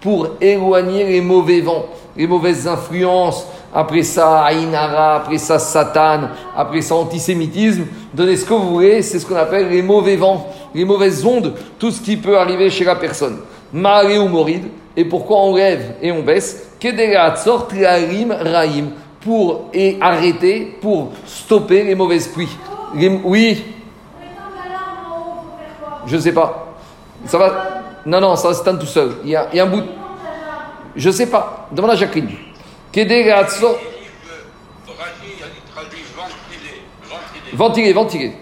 Pour 0.01 0.27
éloigner 0.41 1.05
les 1.05 1.21
mauvais 1.21 1.61
vents, 1.61 1.85
les 2.17 2.27
mauvaises 2.27 2.67
influences. 2.67 3.45
Après 3.73 4.03
ça, 4.03 4.43
Aïnara, 4.43 5.17
après 5.17 5.37
ça, 5.37 5.59
Satan, 5.59 6.29
après 6.57 6.81
ça, 6.81 6.95
antisémitisme. 6.95 7.85
Donnez 8.13 8.35
ce 8.35 8.45
que 8.45 8.53
vous 8.53 8.71
voulez, 8.71 9.01
c'est 9.01 9.19
ce 9.19 9.25
qu'on 9.25 9.35
appelle 9.35 9.69
les 9.69 9.81
mauvais 9.81 10.17
vents, 10.17 10.47
les 10.73 10.83
mauvaises 10.83 11.25
ondes, 11.25 11.53
tout 11.79 11.91
ce 11.91 12.01
qui 12.01 12.17
peut 12.17 12.37
arriver 12.37 12.69
chez 12.69 12.83
la 12.83 12.95
personne. 12.95 13.37
Maré 13.71 14.19
ou 14.19 14.27
Moride. 14.27 14.65
Et 14.97 15.05
pourquoi 15.05 15.37
on 15.37 15.53
rêve 15.53 15.95
et 16.01 16.11
on 16.11 16.21
baisse? 16.21 16.67
Raim. 16.83 18.85
Pour 19.21 19.69
et 19.71 19.97
arrêter, 20.01 20.77
pour 20.81 21.11
stopper 21.25 21.83
les 21.83 21.95
mauvaises 21.95 22.27
pluies. 22.27 22.57
oui. 23.23 23.63
Je 26.07 26.15
ne 26.15 26.21
sais 26.21 26.33
pas. 26.33 26.73
Ça 27.27 27.37
va? 27.37 27.80
Non, 28.05 28.19
non, 28.19 28.35
ça 28.35 28.53
s'éteint 28.53 28.75
tout 28.75 28.85
seul. 28.85 29.13
Il 29.23 29.29
y, 29.29 29.35
a, 29.35 29.47
un 29.53 29.65
bout. 29.65 29.83
Je 30.95 31.09
sais 31.09 31.27
pas. 31.27 31.67
Demande 31.71 31.91
à 31.91 31.95
Jacqueline. 31.95 32.29
Ventiler, 37.53 37.93
ventiler. 37.93 38.33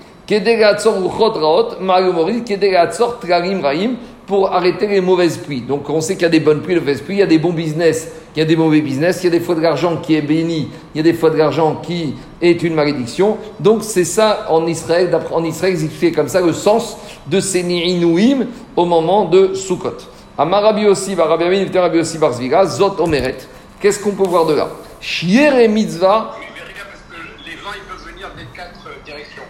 Pour 4.30 4.54
arrêter 4.54 4.86
les 4.86 5.02
mauvaises 5.02 5.38
pluies. 5.38 5.62
Donc 5.62 5.90
on 5.90 6.02
sait 6.02 6.14
qu'il 6.14 6.22
y 6.22 6.26
a 6.26 6.30
des 6.30 6.40
bonnes 6.40 6.62
pluies, 6.62 6.76
de 6.76 6.80
mauvaises 6.80 7.02
pluies, 7.02 7.16
il 7.16 7.20
y 7.20 7.24
a 7.24 7.26
des 7.26 7.40
bons 7.40 7.52
business, 7.52 8.12
il 8.36 8.40
y 8.40 8.42
a 8.44 8.46
des 8.46 8.56
mauvais 8.56 8.80
business, 8.80 9.22
il 9.24 9.24
y 9.24 9.28
a 9.28 9.32
des 9.32 9.40
fois 9.40 9.56
de 9.56 9.62
l'argent 9.62 9.98
qui 9.98 10.14
est 10.14 10.22
béni, 10.22 10.70
il 10.94 10.98
y 10.98 11.00
a 11.00 11.04
des 11.04 11.18
fois 11.18 11.32
de 11.32 11.36
l'argent 11.36 11.78
qui 11.82 12.14
est 12.40 12.62
une 12.62 12.76
malédiction. 12.76 13.40
Donc 13.60 13.84
c'est 13.84 14.04
ça 14.04 14.46
en 14.50 14.68
Israël, 14.68 15.20
en 15.32 15.44
Israël, 15.44 15.76
c'est 16.00 16.12
comme 16.12 16.28
ça 16.28 16.42
le 16.42 16.54
sens 16.54 16.96
de 17.26 17.40
ces 17.40 17.64
ni'inouim 17.64 18.46
au 18.76 18.86
moment 18.86 19.26
de 19.26 19.56
Sukkot. 19.56 19.98
Amarabi 20.38 20.86
aussi, 20.86 21.16
Barabi 21.16 22.00
aussi 22.00 22.20
Barzviga, 22.20 22.68
Zot 22.68 22.98
Omeret. 23.00 23.38
Qu'est-ce 23.82 24.00
qu'on 24.00 24.12
peut 24.12 24.28
voir 24.28 24.46
de 24.46 24.54
là? 24.54 24.70
Shier 25.02 25.64
et 25.64 25.68
mitzvah. 25.68 26.36
Oui, 26.38 26.46
mais 26.54 26.62
regarde, 26.62 26.90
parce 26.92 27.04
que 27.10 27.50
les 27.50 27.56
vents, 27.56 27.72
ils 27.74 27.82
peuvent 27.92 28.14
venir 28.14 28.30
des 28.38 28.46
quatre 28.56 29.04
directions. 29.04 29.44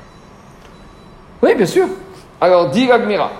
Oui, 1.43 1.53
bien 1.53 1.65
sûr. 1.65 1.87
Alors, 2.39 2.69
dit 2.69 2.87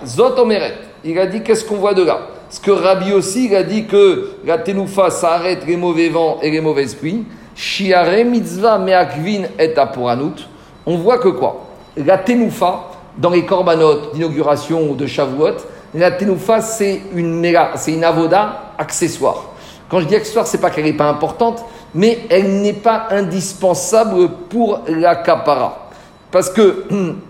Zot 0.05 0.38
Omeret. 0.38 0.88
Il 1.03 1.18
a 1.20 1.25
dit 1.27 1.41
qu'est-ce 1.41 1.63
qu'on 1.65 1.77
voit 1.77 1.94
de 1.94 2.03
là? 2.03 2.20
Parce 2.48 2.60
que 2.60 2.72
Rabbi 2.72 3.13
aussi, 3.13 3.46
il 3.46 3.56
a 3.56 3.63
dit 3.63 3.86
que 3.86 4.32
la 4.46 4.58
tenoufa, 4.58 5.10
ça 5.12 5.34
arrête 5.34 5.65
les 5.68 5.77
mauvais 5.77 6.10
vents 6.10 6.39
et 6.41 6.50
les 6.50 6.62
mauvaises 6.62 6.96
pluies. 6.96 7.25
Shiare 7.56 8.25
mitzvah 8.25 8.79
meakvin 8.79 9.44
et 9.60 9.77
apuranut. 9.77 10.48
On 10.86 10.98
voit 10.98 11.20
que 11.20 11.29
quoi? 11.29 11.68
La 11.96 12.18
tenoufa, 12.18 12.91
dans 13.18 13.29
les 13.29 13.46
korbanot 13.46 14.12
d'inauguration 14.13 14.89
ou 14.89 14.96
de 14.96 15.06
Shavuot, 15.06 15.58
la 15.94 16.12
tenoufa, 16.12 16.62
c'est 16.62 17.01
une, 17.13 17.56
c'est 17.75 17.94
une 17.94 18.03
avoda 18.03 18.74
accessoire. 18.77 19.46
Quand 19.89 20.00
je 20.00 20.06
dis 20.06 20.15
accessoire, 20.15 20.48
c'est 20.48 20.60
pas 20.62 20.70
qu'elle 20.70 20.86
n'est 20.86 20.94
pas 20.94 21.10
importante, 21.10 21.65
mais 21.94 22.20
elle 22.29 22.62
n'est 22.62 22.74
pas 22.74 23.08
indispensable 23.10 24.29
pour 24.50 24.82
la 24.88 25.15
kapara. 25.15 25.89
Parce 26.32 26.50
que 26.50 26.86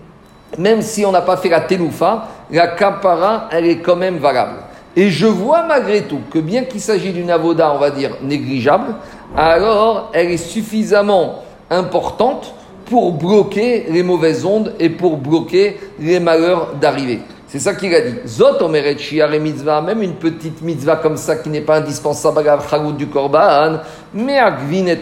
même 0.58 0.82
si 0.82 1.04
on 1.04 1.12
n'a 1.12 1.22
pas 1.22 1.36
fait 1.36 1.48
la 1.48 1.60
tenoufa, 1.60 2.28
la 2.50 2.68
kapara, 2.68 3.48
elle 3.50 3.66
est 3.66 3.78
quand 3.78 3.96
même 3.96 4.18
valable. 4.18 4.58
Et 4.96 5.10
je 5.10 5.26
vois 5.26 5.62
malgré 5.64 6.02
tout 6.02 6.20
que 6.30 6.38
bien 6.38 6.64
qu'il 6.64 6.80
s'agisse 6.80 7.14
d'une 7.14 7.30
avoda, 7.30 7.72
on 7.72 7.78
va 7.78 7.90
dire, 7.90 8.16
négligeable, 8.22 8.94
alors 9.36 10.10
elle 10.12 10.30
est 10.30 10.36
suffisamment 10.36 11.44
importante 11.70 12.52
pour 12.86 13.12
bloquer 13.12 13.86
les 13.88 14.02
mauvaises 14.02 14.44
ondes 14.44 14.74
et 14.80 14.90
pour 14.90 15.16
bloquer 15.16 15.78
les 16.00 16.18
malheurs 16.18 16.74
d'arriver. 16.80 17.20
C'est 17.46 17.60
ça 17.60 17.74
qu'il 17.74 17.94
a 17.94 18.00
dit. 18.00 18.14
Zot 18.26 18.62
omeret 18.62 18.98
shiare 18.98 19.40
mitzvah, 19.40 19.80
même 19.80 20.02
une 20.02 20.14
petite 20.14 20.62
mitzvah 20.62 20.96
comme 20.96 21.16
ça 21.16 21.36
qui 21.36 21.48
n'est 21.48 21.60
pas 21.60 21.78
indispensable 21.78 22.48
à 22.48 22.58
la 22.58 22.92
du 22.92 23.06
korban, 23.06 23.78
mais 24.12 24.38
agvin 24.38 24.86
et. 24.86 24.98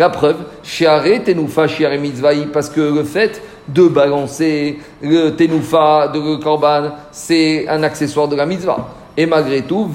La 0.00 0.08
preuve, 0.08 0.38
shiare 0.62 1.20
shiare 1.68 1.98
mitzvah, 1.98 2.30
parce 2.54 2.70
que 2.70 2.80
le 2.80 3.04
fait 3.04 3.42
de 3.68 3.86
balancer 3.86 4.78
le 5.02 5.28
tenufa 5.36 6.08
de 6.08 6.18
le 6.18 6.90
c'est 7.12 7.68
un 7.68 7.82
accessoire 7.82 8.26
de 8.26 8.34
la 8.34 8.46
mitzvah. 8.46 8.88
Et 9.14 9.26
malgré 9.26 9.60
tout, 9.60 9.90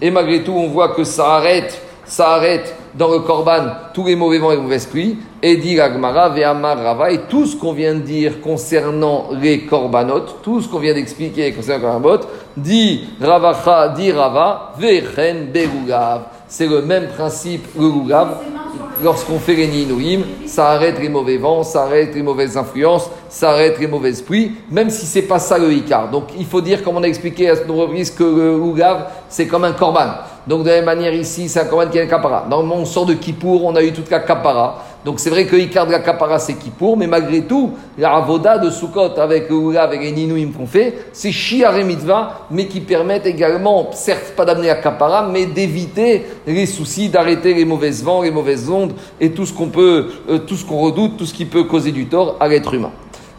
et 0.00 0.10
malgré 0.10 0.42
tout, 0.42 0.52
on 0.52 0.68
voit 0.68 0.88
que 0.94 1.04
ça 1.04 1.34
arrête, 1.34 1.82
ça 2.06 2.30
arrête 2.30 2.74
dans 2.94 3.12
le 3.12 3.18
korban 3.18 3.66
tous 3.92 4.06
les 4.06 4.16
mauvais 4.16 4.38
vents 4.38 4.52
et 4.52 4.56
les 4.56 4.62
mauvaises 4.62 4.86
pluies. 4.86 5.18
Et 5.42 5.58
dit 5.58 5.78
Agmara, 5.78 6.30
Ve'amar 6.30 6.78
Rava, 6.78 7.10
et 7.10 7.26
tout 7.28 7.44
ce 7.44 7.56
qu'on 7.56 7.74
vient 7.74 7.92
de 7.92 8.00
dire 8.00 8.40
concernant 8.40 9.26
les 9.38 9.66
korbanot, 9.66 10.20
tout 10.42 10.62
ce 10.62 10.68
qu'on 10.68 10.78
vient 10.78 10.94
d'expliquer 10.94 11.52
concernant 11.52 11.98
les 11.98 12.00
korbanot, 12.00 12.26
dit 12.56 13.04
Ravacha, 13.20 13.88
dit 13.90 14.12
Rava, 14.12 14.72
Ve'chen 14.78 15.48
Berugav. 15.52 16.35
C'est 16.48 16.66
le 16.66 16.82
même 16.82 17.08
principe, 17.08 17.66
le 17.78 17.86
Rugav. 17.86 18.36
Lorsqu'on 19.02 19.38
fait 19.38 19.54
les 19.54 19.66
Ninouim, 19.66 20.22
ça 20.46 20.70
arrête 20.70 20.98
les 20.98 21.10
mauvais 21.10 21.36
vents, 21.36 21.62
ça 21.62 21.82
arrête 21.82 22.14
les 22.14 22.22
mauvaises 22.22 22.56
influences, 22.56 23.10
ça 23.28 23.50
arrête 23.50 23.78
les 23.78 23.86
mauvaises 23.86 24.22
pluies, 24.22 24.52
même 24.70 24.88
si 24.88 25.04
c'est 25.04 25.22
pas 25.22 25.38
ça 25.38 25.58
le 25.58 25.70
Icar. 25.70 26.10
Donc 26.10 26.28
il 26.38 26.46
faut 26.46 26.62
dire, 26.62 26.82
comme 26.82 26.96
on 26.96 27.02
a 27.02 27.06
expliqué 27.06 27.50
à 27.50 27.56
ce 27.56 27.70
reprises, 27.70 28.10
que 28.10 28.24
le 28.24 28.58
c'est 29.28 29.46
comme 29.46 29.64
un 29.64 29.72
korban. 29.72 30.14
Donc 30.46 30.62
de 30.62 30.70
la 30.70 30.76
même 30.76 30.86
manière 30.86 31.12
ici, 31.12 31.46
c'est 31.48 31.60
un 31.60 31.66
korban 31.66 31.90
qui 31.90 31.98
est 31.98 32.02
un 32.02 32.06
kapara. 32.06 32.46
Dans 32.48 32.62
mon 32.62 32.86
sort 32.86 33.04
de 33.04 33.14
Kippour, 33.14 33.64
on 33.66 33.76
a 33.76 33.82
eu 33.82 33.92
toute 33.92 34.10
la 34.10 34.20
kapara. 34.20 34.82
Donc 35.06 35.20
c'est 35.20 35.30
vrai 35.30 35.46
que 35.46 35.54
l'Ikar 35.54 35.86
de 35.86 35.92
la 35.92 36.00
kapara, 36.00 36.40
c'est 36.40 36.56
mais 36.96 37.06
malgré 37.06 37.42
tout, 37.42 37.74
la 37.96 38.16
avoda 38.16 38.58
de 38.58 38.70
Sukkot 38.70 39.16
avec 39.20 39.48
le 39.48 39.78
avec 39.78 40.00
les 40.00 40.10
Ninouim 40.10 40.50
qu'on 40.50 40.66
fait, 40.66 40.94
c'est 41.12 41.30
Shiare 41.30 41.84
Mitzvah, 41.84 42.48
mais 42.50 42.66
qui 42.66 42.80
permettent 42.80 43.24
également, 43.24 43.90
certes 43.92 44.32
pas 44.36 44.44
d'amener 44.44 44.66
la 44.66 44.74
kapara, 44.74 45.28
mais 45.28 45.46
d'éviter 45.46 46.26
les 46.44 46.66
soucis, 46.66 47.08
d'arrêter 47.08 47.54
les 47.54 47.64
mauvaises 47.64 48.02
vents, 48.02 48.22
les 48.22 48.32
mauvaises 48.32 48.68
ondes 48.68 48.94
et 49.20 49.30
tout 49.30 49.46
ce 49.46 49.52
qu'on 49.52 49.68
peut, 49.68 50.08
euh, 50.28 50.38
tout 50.38 50.56
ce 50.56 50.64
qu'on 50.64 50.78
redoute, 50.78 51.16
tout 51.16 51.26
ce 51.26 51.34
qui 51.34 51.44
peut 51.44 51.62
causer 51.62 51.92
du 51.92 52.06
tort 52.06 52.34
à 52.40 52.48
l'être 52.48 52.74
humain. 52.74 52.90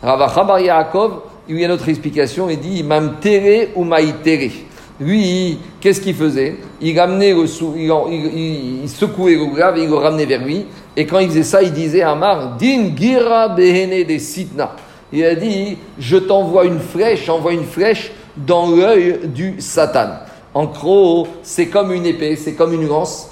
Ravacha 0.02 0.46
Bar 0.46 0.62
Yaakov, 0.62 1.20
il 1.50 1.60
y 1.60 1.64
a 1.64 1.66
une 1.66 1.74
autre 1.74 1.90
explication, 1.90 2.50
il 2.50 2.62
dit 2.62 2.82
Mam 2.82 3.18
tere 3.20 3.72
ou 3.76 3.84
maïtere. 3.84 4.52
Lui, 5.00 5.60
qu'est-ce 5.80 6.02
qu'il 6.02 6.16
faisait? 6.16 6.56
Il, 6.82 7.00
ramenait 7.00 7.34
le 7.34 7.46
sou, 7.46 7.76
il, 7.78 8.90
secouait 8.90 9.36
le 9.36 9.46
grave 9.46 9.78
il 9.78 9.88
le 9.88 9.96
ramenait 9.96 10.26
vers 10.26 10.44
lui. 10.44 10.66
Et 10.96 11.06
quand 11.06 11.20
il 11.20 11.30
faisait 11.30 11.44
ça, 11.44 11.62
il 11.62 11.72
disait 11.72 12.02
à 12.02 12.12
Amar 12.12 12.58
Din 12.58 12.96
gira 12.96 13.50
behene 13.50 14.04
de 14.04 14.18
sitna. 14.18 14.76
Il 15.14 15.24
a 15.24 15.36
dit 15.36 15.78
Je 16.00 16.18
t'envoie 16.18 16.66
une 16.66 16.80
flèche, 16.80 17.30
envoie 17.30 17.54
une 17.54 17.64
flèche 17.64 18.12
dans 18.36 18.72
l'œil 18.72 19.20
du 19.26 19.56
Satan. 19.60 20.10
En 20.54 20.66
gros, 20.66 21.28
c'est 21.44 21.68
comme 21.68 21.92
une 21.92 22.06
épée, 22.06 22.36
c'est 22.36 22.54
comme 22.54 22.74
une 22.74 22.88
lance 22.88 23.30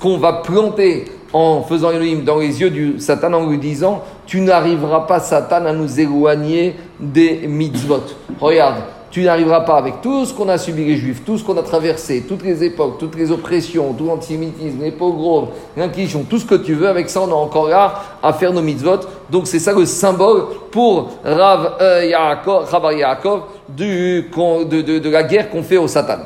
qu'on 0.00 0.18
va 0.18 0.34
planter 0.34 1.06
en 1.32 1.62
faisant 1.62 1.90
Elohim 1.90 2.22
dans 2.24 2.38
les 2.38 2.60
yeux 2.60 2.70
du 2.70 3.00
Satan 3.00 3.32
en 3.32 3.48
lui 3.48 3.58
disant 3.58 4.02
Tu 4.26 4.42
n'arriveras 4.42 5.00
pas, 5.06 5.20
Satan, 5.20 5.64
à 5.64 5.72
nous 5.72 5.98
éloigner 5.98 6.76
des 7.00 7.46
mitzvot. 7.46 8.04
Regarde, 8.38 8.76
tu 9.16 9.22
n'arriveras 9.22 9.62
pas 9.62 9.78
avec 9.78 10.02
tout 10.02 10.26
ce 10.26 10.34
qu'on 10.34 10.46
a 10.50 10.58
subi 10.58 10.84
les 10.84 10.96
juifs, 10.98 11.22
tout 11.24 11.38
ce 11.38 11.42
qu'on 11.42 11.56
a 11.56 11.62
traversé, 11.62 12.26
toutes 12.28 12.44
les 12.44 12.62
époques, 12.62 12.98
toutes 12.98 13.16
les 13.16 13.30
oppressions, 13.30 13.94
tout 13.94 14.04
l'antisémitisme, 14.04 14.82
les 14.82 14.90
pogroms, 14.90 15.48
l'inquisition, 15.74 16.26
tout 16.28 16.38
ce 16.38 16.44
que 16.44 16.56
tu 16.56 16.74
veux, 16.74 16.86
avec 16.86 17.08
ça 17.08 17.22
on 17.22 17.28
est 17.30 17.32
encore 17.32 17.70
là 17.70 17.94
à 18.22 18.34
faire 18.34 18.52
nos 18.52 18.60
mitzvot. 18.60 18.98
Donc 19.30 19.46
c'est 19.46 19.58
ça 19.58 19.72
le 19.72 19.86
symbole 19.86 20.44
pour 20.70 21.12
Rav 21.24 21.78
euh, 21.80 22.04
Yaakov, 22.04 22.68
Yaakov 22.94 23.40
du, 23.70 24.28
de, 24.30 25.08
la 25.08 25.22
guerre 25.22 25.48
qu'on 25.48 25.62
fait 25.62 25.78
au 25.78 25.88
Satan. 25.88 26.18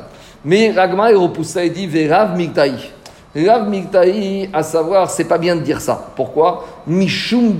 Mais 0.43 0.71
Ragma 0.71 1.13
est 1.13 1.15
repoussé 1.15 1.67
et 1.67 1.69
dit 1.69 2.09
Rav 2.09 2.35
Migtaï. 2.35 2.73
Rav 3.33 3.69
Migtaï, 3.69 4.49
à 4.51 4.63
savoir, 4.63 5.09
c'est 5.09 5.29
pas 5.29 5.37
bien 5.37 5.55
de 5.55 5.61
dire 5.61 5.79
ça. 5.79 6.09
Pourquoi? 6.17 6.65
Mishum 6.87 7.53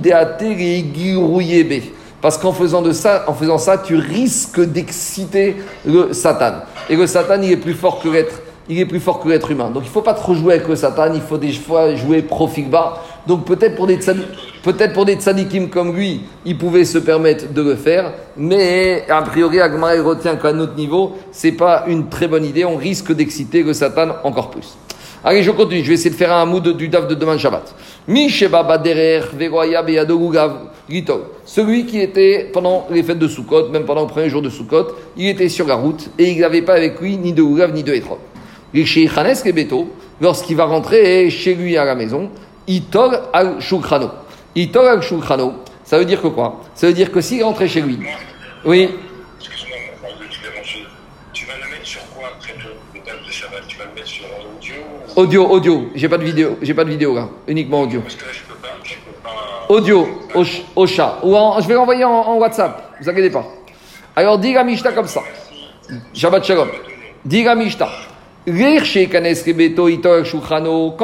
parce 2.22 2.38
qu'en 2.38 2.52
faisant, 2.52 2.82
de 2.82 2.92
ça, 2.92 3.24
en 3.26 3.34
faisant 3.34 3.58
ça, 3.58 3.76
tu 3.76 3.96
risques 3.96 4.60
d'exciter 4.60 5.56
le 5.84 6.12
Satan. 6.12 6.60
Et 6.88 6.94
le 6.94 7.08
Satan, 7.08 7.42
il 7.42 7.50
est 7.50 7.56
plus 7.56 7.74
fort 7.74 8.00
que 8.00 8.08
l'être. 8.08 8.40
Il 8.68 8.78
est 8.78 8.86
plus 8.86 9.00
fort 9.00 9.18
que 9.18 9.28
l'être 9.28 9.50
humain. 9.50 9.70
Donc 9.70 9.82
il 9.82 9.88
ne 9.88 9.92
faut 9.92 10.02
pas 10.02 10.14
trop 10.14 10.32
jouer 10.32 10.54
avec 10.54 10.68
le 10.68 10.76
Satan, 10.76 11.12
il 11.12 11.20
faut 11.20 11.36
des 11.36 11.50
fois 11.50 11.96
jouer 11.96 12.22
profigba. 12.22 13.02
Donc 13.26 13.44
peut-être 13.44 13.74
pour 13.74 13.88
des 13.88 13.98
peut-être 14.62 14.92
pour 14.92 15.04
des 15.04 15.18
comme 15.68 15.96
lui, 15.96 16.20
il 16.44 16.56
pouvait 16.56 16.84
se 16.84 16.98
permettre 16.98 17.52
de 17.52 17.60
le 17.60 17.74
faire, 17.74 18.12
mais 18.36 19.04
a 19.08 19.20
priori 19.22 19.60
Agmara 19.60 20.00
retient 20.00 20.36
qu'à 20.36 20.52
notre 20.52 20.76
niveau, 20.76 21.16
c'est 21.32 21.52
pas 21.52 21.84
une 21.88 22.08
très 22.08 22.28
bonne 22.28 22.44
idée, 22.44 22.64
on 22.64 22.76
risque 22.76 23.12
d'exciter 23.12 23.64
le 23.64 23.74
Satan 23.74 24.12
encore 24.22 24.50
plus. 24.50 24.76
Allez, 25.24 25.44
je 25.44 25.52
continue, 25.52 25.84
je 25.84 25.88
vais 25.88 25.94
essayer 25.94 26.10
de 26.10 26.16
faire 26.16 26.32
un 26.32 26.44
mood 26.44 26.76
du 26.76 26.88
daf 26.88 27.06
de 27.06 27.14
demain 27.14 27.38
Shabbat. 27.38 27.72
Celui 31.44 31.86
qui 31.86 32.00
était 32.00 32.50
pendant 32.52 32.88
les 32.90 33.04
fêtes 33.04 33.20
de 33.20 33.28
Sukkot, 33.28 33.68
même 33.68 33.84
pendant 33.84 34.00
le 34.00 34.08
premier 34.08 34.28
jour 34.28 34.42
de 34.42 34.50
Sukkot, 34.50 34.88
il 35.16 35.28
était 35.28 35.48
sur 35.48 35.68
la 35.68 35.76
route 35.76 36.10
et 36.18 36.30
il 36.30 36.40
n'avait 36.40 36.62
pas 36.62 36.74
avec 36.74 37.00
lui 37.00 37.16
ni 37.18 37.32
de 37.32 37.40
Ougav 37.40 37.72
ni 37.72 37.84
de 37.84 37.94
Etrog. 37.94 38.18
Lorsqu'il 40.20 40.56
va 40.56 40.64
rentrer 40.64 41.30
chez 41.30 41.54
lui 41.54 41.76
à 41.76 41.84
la 41.84 41.94
maison, 41.94 42.28
il 42.66 42.82
tog 42.84 43.16
al 43.32 43.60
shukrano. 43.60 44.10
Il 44.56 44.72
tog 44.72 44.86
al 44.86 45.02
shukrano. 45.02 45.54
Ça 45.84 45.98
veut 45.98 46.04
dire 46.04 46.20
que 46.20 46.28
quoi? 46.28 46.62
Ça 46.74 46.88
veut 46.88 46.94
dire 46.94 47.12
que 47.12 47.20
s'il 47.20 47.44
rentrait 47.44 47.68
chez 47.68 47.80
lui. 47.80 47.98
Oui. 48.64 48.88
Tu 51.32 51.46
vas 51.46 51.54
le 51.64 51.70
mettre 51.70 51.86
sur 51.86 52.00
quoi 52.14 52.28
après 52.36 52.54
le 52.94 53.00
date 53.00 53.24
de 53.26 53.30
Shabbat 53.32 53.62
Tu 53.66 53.78
vas 53.78 53.84
le 53.84 53.94
mettre 53.94 54.06
sur 54.06 54.24
audio 55.16 55.46
Audio. 55.48 55.88
J'ai 55.94 56.08
pas 56.08 56.18
de 56.18 56.24
vidéo. 56.24 56.58
J'ai 56.62 56.74
pas 56.74 56.84
de 56.84 56.90
vidéo 56.90 57.14
là. 57.14 57.28
Uniquement 57.46 57.82
audio. 57.82 58.02
Audio, 59.68 60.06
au, 60.34 60.42
au 60.76 60.86
chat. 60.86 61.18
Ou 61.22 61.36
en, 61.36 61.60
je 61.60 61.68
vais 61.68 61.74
l'envoyer 61.74 62.04
en, 62.04 62.10
en, 62.10 62.36
WhatsApp. 62.36 62.94
Vous 63.00 63.08
inquiétez 63.08 63.30
pas. 63.30 63.44
Alors, 64.14 64.38
dis 64.38 64.52
la 64.52 64.64
Mishta 64.64 64.92
comme 64.92 65.06
ça. 65.06 65.20
Shabbat 66.12 66.44
Shalom. 66.44 66.68
Dis 67.24 67.42
la 67.42 67.54
Mishta. 67.54 67.88
Quand 68.44 68.56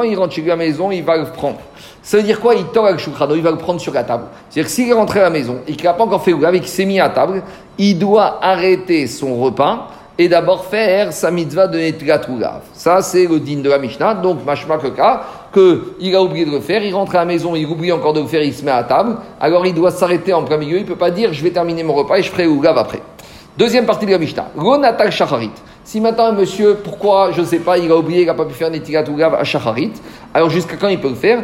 il 0.02 0.18
rentre 0.18 0.34
chez 0.34 0.42
lui 0.42 0.50
à 0.50 0.56
la 0.56 0.56
maison, 0.56 0.90
il 0.90 1.04
va 1.04 1.16
le 1.16 1.24
prendre. 1.26 1.60
Ça 2.02 2.16
veut 2.16 2.24
dire 2.24 2.40
quoi 2.40 2.56
Il 2.56 2.64
il 2.74 3.42
va 3.42 3.50
le 3.50 3.58
prendre 3.58 3.80
sur 3.80 3.94
la 3.94 4.02
table. 4.02 4.24
C'est-à-dire 4.50 4.64
que 4.64 4.74
s'il 4.74 4.88
est 4.88 4.92
rentré 4.92 5.20
à 5.20 5.24
la 5.24 5.30
maison 5.30 5.60
et 5.68 5.74
qu'il 5.74 5.84
n'a 5.84 5.92
pas 5.92 6.02
encore 6.02 6.24
fait 6.24 6.32
le 6.32 6.54
et 6.54 6.58
qu'il 6.58 6.68
s'est 6.68 6.84
mis 6.84 6.98
à 6.98 7.10
table, 7.10 7.42
il 7.78 7.96
doit 7.96 8.44
arrêter 8.44 9.06
son 9.06 9.36
repas 9.36 9.88
et 10.18 10.28
d'abord 10.28 10.64
faire 10.64 11.12
sa 11.12 11.30
mitzvah 11.30 11.68
de 11.68 11.78
Netgat 11.78 12.22
Ça, 12.72 13.00
c'est 13.02 13.26
le 13.26 13.38
din 13.38 13.60
de 13.60 13.70
la 13.70 13.78
Mishnah. 13.78 14.14
Donc, 14.14 14.44
machma 14.44 14.76
que 15.52 15.94
qu'il 15.98 16.14
a 16.16 16.22
oublié 16.22 16.44
de 16.44 16.50
le 16.50 16.60
faire, 16.60 16.82
il 16.82 16.92
rentre 16.92 17.14
à 17.14 17.20
la 17.20 17.25
maison, 17.25 17.54
il 17.54 17.66
oublie 17.66 17.92
encore 17.92 18.12
de 18.12 18.20
le 18.20 18.26
faire, 18.26 18.42
il 18.42 18.52
se 18.52 18.64
met 18.64 18.72
à 18.72 18.82
table. 18.82 19.16
Alors, 19.40 19.64
il 19.64 19.75
doit 19.75 19.92
s'arrêter 19.92 20.32
en 20.32 20.42
plein 20.42 20.56
milieu. 20.56 20.78
Il 20.78 20.82
ne 20.82 20.88
peut 20.88 20.96
pas 20.96 21.12
dire, 21.12 21.32
je 21.32 21.42
vais 21.42 21.50
terminer 21.50 21.84
mon 21.84 21.94
repas 21.94 22.16
et 22.18 22.22
je 22.22 22.30
ferai 22.30 22.48
Ougav 22.48 22.76
après. 22.76 23.00
Deuxième 23.56 23.87
partie 23.87 24.06
de 24.06 24.10
la 24.10 24.18
Mishnah. 24.18 24.48
Ronatal 24.56 25.12
shacharit. 25.12 25.50
Si 25.84 26.00
maintenant 26.00 26.26
un 26.26 26.32
monsieur, 26.32 26.76
pourquoi, 26.82 27.30
je 27.32 27.40
ne 27.40 27.46
sais 27.46 27.60
pas, 27.60 27.78
il 27.78 27.90
a 27.90 27.96
oublié, 27.96 28.22
il 28.22 28.26
n'a 28.26 28.34
pas 28.34 28.44
pu 28.44 28.54
faire 28.54 28.70
netilat 28.70 29.04
ou 29.08 29.22
à 29.22 29.44
shacharit, 29.44 29.92
alors 30.34 30.50
jusqu'à 30.50 30.76
quand 30.76 30.88
il 30.88 31.00
peut 31.00 31.08
le 31.08 31.14
faire? 31.14 31.42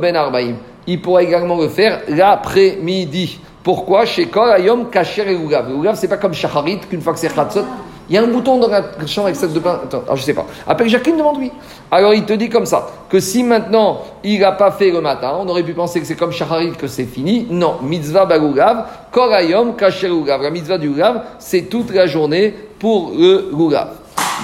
Ben 0.00 0.14
arbaim. 0.14 0.54
Il 0.86 1.02
pourra 1.02 1.22
également 1.22 1.58
le 1.60 1.68
faire 1.68 2.00
l'après-midi. 2.08 3.40
Pourquoi 3.68 4.06
Chez 4.06 4.28
Kol 4.28 4.50
Ayom 4.50 4.88
Kacher 4.88 5.30
et 5.30 5.34
Ugav? 5.34 5.70
Ugav, 5.70 5.94
c'est 5.94 6.08
pas 6.08 6.16
comme 6.16 6.32
Shacharit, 6.32 6.80
qu'une 6.88 7.02
fois 7.02 7.12
que 7.12 7.18
c'est 7.18 7.28
Chatzot, 7.28 7.66
il 8.08 8.14
y 8.14 8.16
a 8.16 8.22
un 8.22 8.26
bouton 8.26 8.56
dans 8.56 8.68
la 8.68 8.82
chambre 9.06 9.26
avec 9.26 9.36
cette 9.36 9.52
de 9.52 9.60
pain. 9.60 9.78
Attends, 9.84 10.04
alors 10.04 10.16
je 10.16 10.22
sais 10.22 10.32
pas. 10.32 10.46
Appelle 10.66 10.88
Jacqueline, 10.88 11.18
demande-lui. 11.18 11.52
Alors 11.90 12.14
il 12.14 12.24
te 12.24 12.32
dit 12.32 12.48
comme 12.48 12.64
ça, 12.64 12.86
que 13.10 13.20
si 13.20 13.42
maintenant 13.42 13.98
il 14.24 14.40
n'a 14.40 14.52
pas 14.52 14.70
fait 14.70 14.90
le 14.90 15.02
matin, 15.02 15.36
on 15.38 15.46
aurait 15.50 15.64
pu 15.64 15.74
penser 15.74 16.00
que 16.00 16.06
c'est 16.06 16.16
comme 16.16 16.32
Shacharit, 16.32 16.78
que 16.78 16.86
c'est 16.86 17.04
fini. 17.04 17.46
Non, 17.50 17.74
mitzvah 17.82 18.24
bagugav, 18.24 18.86
korayom 19.12 19.74
kacher 19.74 20.08
ugav. 20.08 20.40
La 20.40 20.48
mitzvah 20.48 20.78
du 20.78 20.88
ugav, 20.88 21.24
c'est 21.38 21.64
toute 21.64 21.92
la 21.92 22.06
journée 22.06 22.54
pour 22.78 23.12
le 23.14 23.50
ugav. 23.52 23.88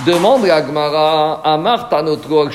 Demande 0.06 0.44
la 0.44 0.66
Gemara, 0.66 1.40
Amar 1.44 1.88
tanotro 1.88 2.42
al 2.42 2.52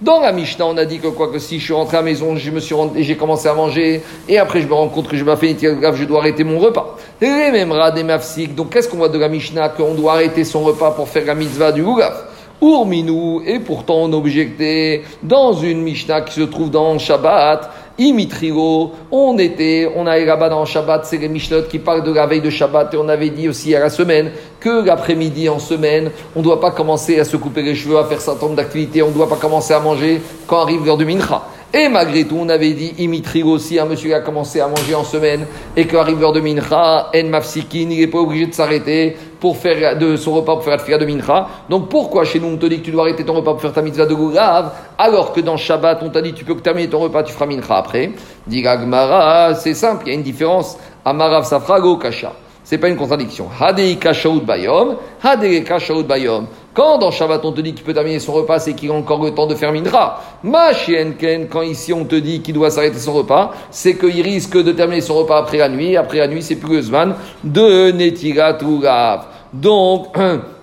dans 0.00 0.20
la 0.20 0.30
Mishnah, 0.30 0.64
on 0.64 0.76
a 0.76 0.84
dit 0.84 1.00
que 1.00 1.08
quoi 1.08 1.28
que 1.28 1.40
si 1.40 1.58
je 1.58 1.64
suis 1.64 1.72
rentré 1.72 1.96
à 1.96 2.00
la 2.00 2.04
maison, 2.04 2.36
je 2.36 2.50
me 2.52 2.60
suis 2.60 2.74
rentré, 2.74 3.02
j'ai 3.02 3.16
commencé 3.16 3.48
à 3.48 3.54
manger, 3.54 4.02
et 4.28 4.38
après 4.38 4.60
je 4.60 4.68
me 4.68 4.74
rends 4.74 4.88
compte 4.88 5.08
que 5.08 5.16
je 5.16 5.24
vais 5.24 5.34
faire 5.34 5.72
une 5.72 5.80
grave, 5.80 5.96
je 5.96 6.04
dois 6.04 6.20
arrêter 6.20 6.44
mon 6.44 6.60
repas. 6.60 6.96
Les 7.20 7.50
mêmes 7.50 7.74
des 7.94 8.04
mafsik. 8.04 8.54
Donc 8.54 8.70
qu'est-ce 8.70 8.88
qu'on 8.88 8.98
voit 8.98 9.08
de 9.08 9.18
la 9.18 9.28
Mishnah 9.28 9.70
Qu'on 9.70 9.94
doit 9.94 10.12
arrêter 10.12 10.44
son 10.44 10.60
repas 10.60 10.92
pour 10.92 11.08
faire 11.08 11.24
la 11.24 11.34
mitzvah 11.34 11.72
du 11.72 11.82
Gougaf. 11.82 12.14
Urminou, 12.62 13.42
et 13.44 13.58
pourtant 13.58 14.02
on 14.02 14.12
objectait 14.12 15.02
dans 15.22 15.52
une 15.52 15.82
Mishnah 15.82 16.20
qui 16.20 16.34
se 16.34 16.42
trouve 16.42 16.70
dans 16.70 16.96
Shabbat, 16.98 17.68
Imitrigo, 17.98 18.92
on 19.10 19.36
était, 19.38 19.90
on 19.96 20.06
allait 20.06 20.24
là-bas 20.24 20.48
dans 20.48 20.64
Shabbat, 20.64 21.04
c'est 21.04 21.18
les 21.18 21.28
Mishnot 21.28 21.62
qui 21.62 21.80
parlent 21.80 22.04
de 22.04 22.12
la 22.12 22.26
veille 22.26 22.40
de 22.40 22.48
Shabbat, 22.48 22.94
et 22.94 22.96
on 22.96 23.08
avait 23.08 23.30
dit 23.30 23.48
aussi 23.48 23.74
à 23.74 23.80
la 23.80 23.90
semaine 23.90 24.30
que 24.60 24.84
l'après-midi 24.86 25.48
en 25.48 25.58
semaine, 25.58 26.12
on 26.36 26.38
ne 26.38 26.44
doit 26.44 26.60
pas 26.60 26.70
commencer 26.70 27.18
à 27.18 27.24
se 27.24 27.36
couper 27.36 27.62
les 27.62 27.74
cheveux, 27.74 27.98
à 27.98 28.04
faire 28.04 28.20
certain 28.20 28.46
nombre 28.46 28.56
d'activités, 28.56 29.02
on 29.02 29.08
ne 29.08 29.14
doit 29.14 29.28
pas 29.28 29.34
commencer 29.36 29.74
à 29.74 29.80
manger 29.80 30.20
quand 30.46 30.60
arrive 30.60 30.86
l'heure 30.86 30.96
du 30.96 31.04
Mincha. 31.04 31.42
Et 31.74 31.88
malgré 31.88 32.24
tout, 32.24 32.38
on 32.40 32.48
avait 32.48 32.70
dit, 32.70 32.94
Imitrigo 32.98 33.50
aussi, 33.50 33.80
un 33.80 33.84
monsieur 33.84 34.08
qui 34.10 34.14
a 34.14 34.20
commencé 34.20 34.60
à 34.60 34.68
manger 34.68 34.94
en 34.94 35.04
semaine, 35.04 35.44
et 35.76 35.86
qu'arrive 35.86 36.20
l'heure 36.20 36.32
de 36.32 36.40
Mincha, 36.40 37.10
En 37.12 37.24
Mafsikin, 37.24 37.88
il 37.90 37.98
n'est 37.98 38.06
pas 38.06 38.18
obligé 38.18 38.46
de 38.46 38.54
s'arrêter 38.54 39.16
pour 39.40 39.56
faire 39.56 39.96
de 39.98 40.16
son 40.16 40.34
repas 40.34 40.54
pour 40.54 40.64
faire 40.64 40.76
la 40.76 40.82
tfila 40.82 40.98
de 40.98 41.06
mincha. 41.06 41.48
Donc 41.68 41.88
pourquoi 41.88 42.24
chez 42.24 42.40
nous 42.40 42.48
on 42.48 42.56
te 42.56 42.66
dit 42.66 42.80
que 42.80 42.84
tu 42.84 42.90
dois 42.90 43.02
arrêter 43.02 43.24
ton 43.24 43.34
repas 43.34 43.52
pour 43.52 43.60
faire 43.60 43.72
ta 43.72 43.82
mitzvah 43.82 44.06
de 44.06 44.14
gourav, 44.14 44.72
alors 44.98 45.32
que 45.32 45.40
dans 45.40 45.56
Shabbat 45.56 46.02
on 46.02 46.10
t'a 46.10 46.22
dit 46.22 46.32
tu 46.32 46.44
peux 46.44 46.56
terminer 46.56 46.88
ton 46.88 46.98
repas, 46.98 47.22
tu 47.22 47.32
feras 47.32 47.46
mincha 47.46 47.76
après? 47.76 48.12
Dit 48.46 48.64
c'est 49.56 49.74
simple, 49.74 50.04
il 50.06 50.08
y 50.08 50.12
a 50.12 50.14
une 50.14 50.22
différence. 50.22 50.78
Amarav 51.04 51.44
safrago 51.44 51.96
kasha. 51.96 52.32
C'est 52.64 52.76
pas 52.76 52.88
une 52.88 52.96
contradiction. 52.96 53.48
Hadei 53.58 53.96
kashaout 53.96 54.42
bayom, 54.42 54.96
hadei 55.22 55.64
kashaout 55.64 56.02
bayom. 56.02 56.46
Quand 56.78 56.98
dans 56.98 57.10
Shabbat 57.10 57.44
on 57.44 57.50
te 57.50 57.60
dit 57.60 57.74
qu'il 57.74 57.84
peut 57.84 57.92
terminer 57.92 58.20
son 58.20 58.32
repas, 58.32 58.60
c'est 58.60 58.72
qu'il 58.72 58.92
a 58.92 58.94
encore 58.94 59.20
le 59.24 59.32
temps 59.32 59.48
de 59.48 59.56
faire 59.56 59.72
mincha. 59.72 60.20
Ma 60.44 60.72
ken, 60.72 61.48
quand 61.48 61.62
ici 61.62 61.92
on 61.92 62.04
te 62.04 62.14
dit 62.14 62.40
qu'il 62.40 62.54
doit 62.54 62.70
s'arrêter 62.70 63.00
son 63.00 63.14
repas, 63.14 63.50
c'est 63.72 63.98
qu'il 63.98 64.22
risque 64.22 64.56
de 64.56 64.70
terminer 64.70 65.00
son 65.00 65.14
repas 65.14 65.38
après 65.38 65.56
la 65.56 65.68
nuit. 65.68 65.96
Après 65.96 66.18
la 66.18 66.28
nuit, 66.28 66.40
c'est 66.40 66.54
plus 66.54 66.82
zman 66.82 67.16
de 67.42 67.90
netirat 67.90 68.58
Donc, 69.52 70.16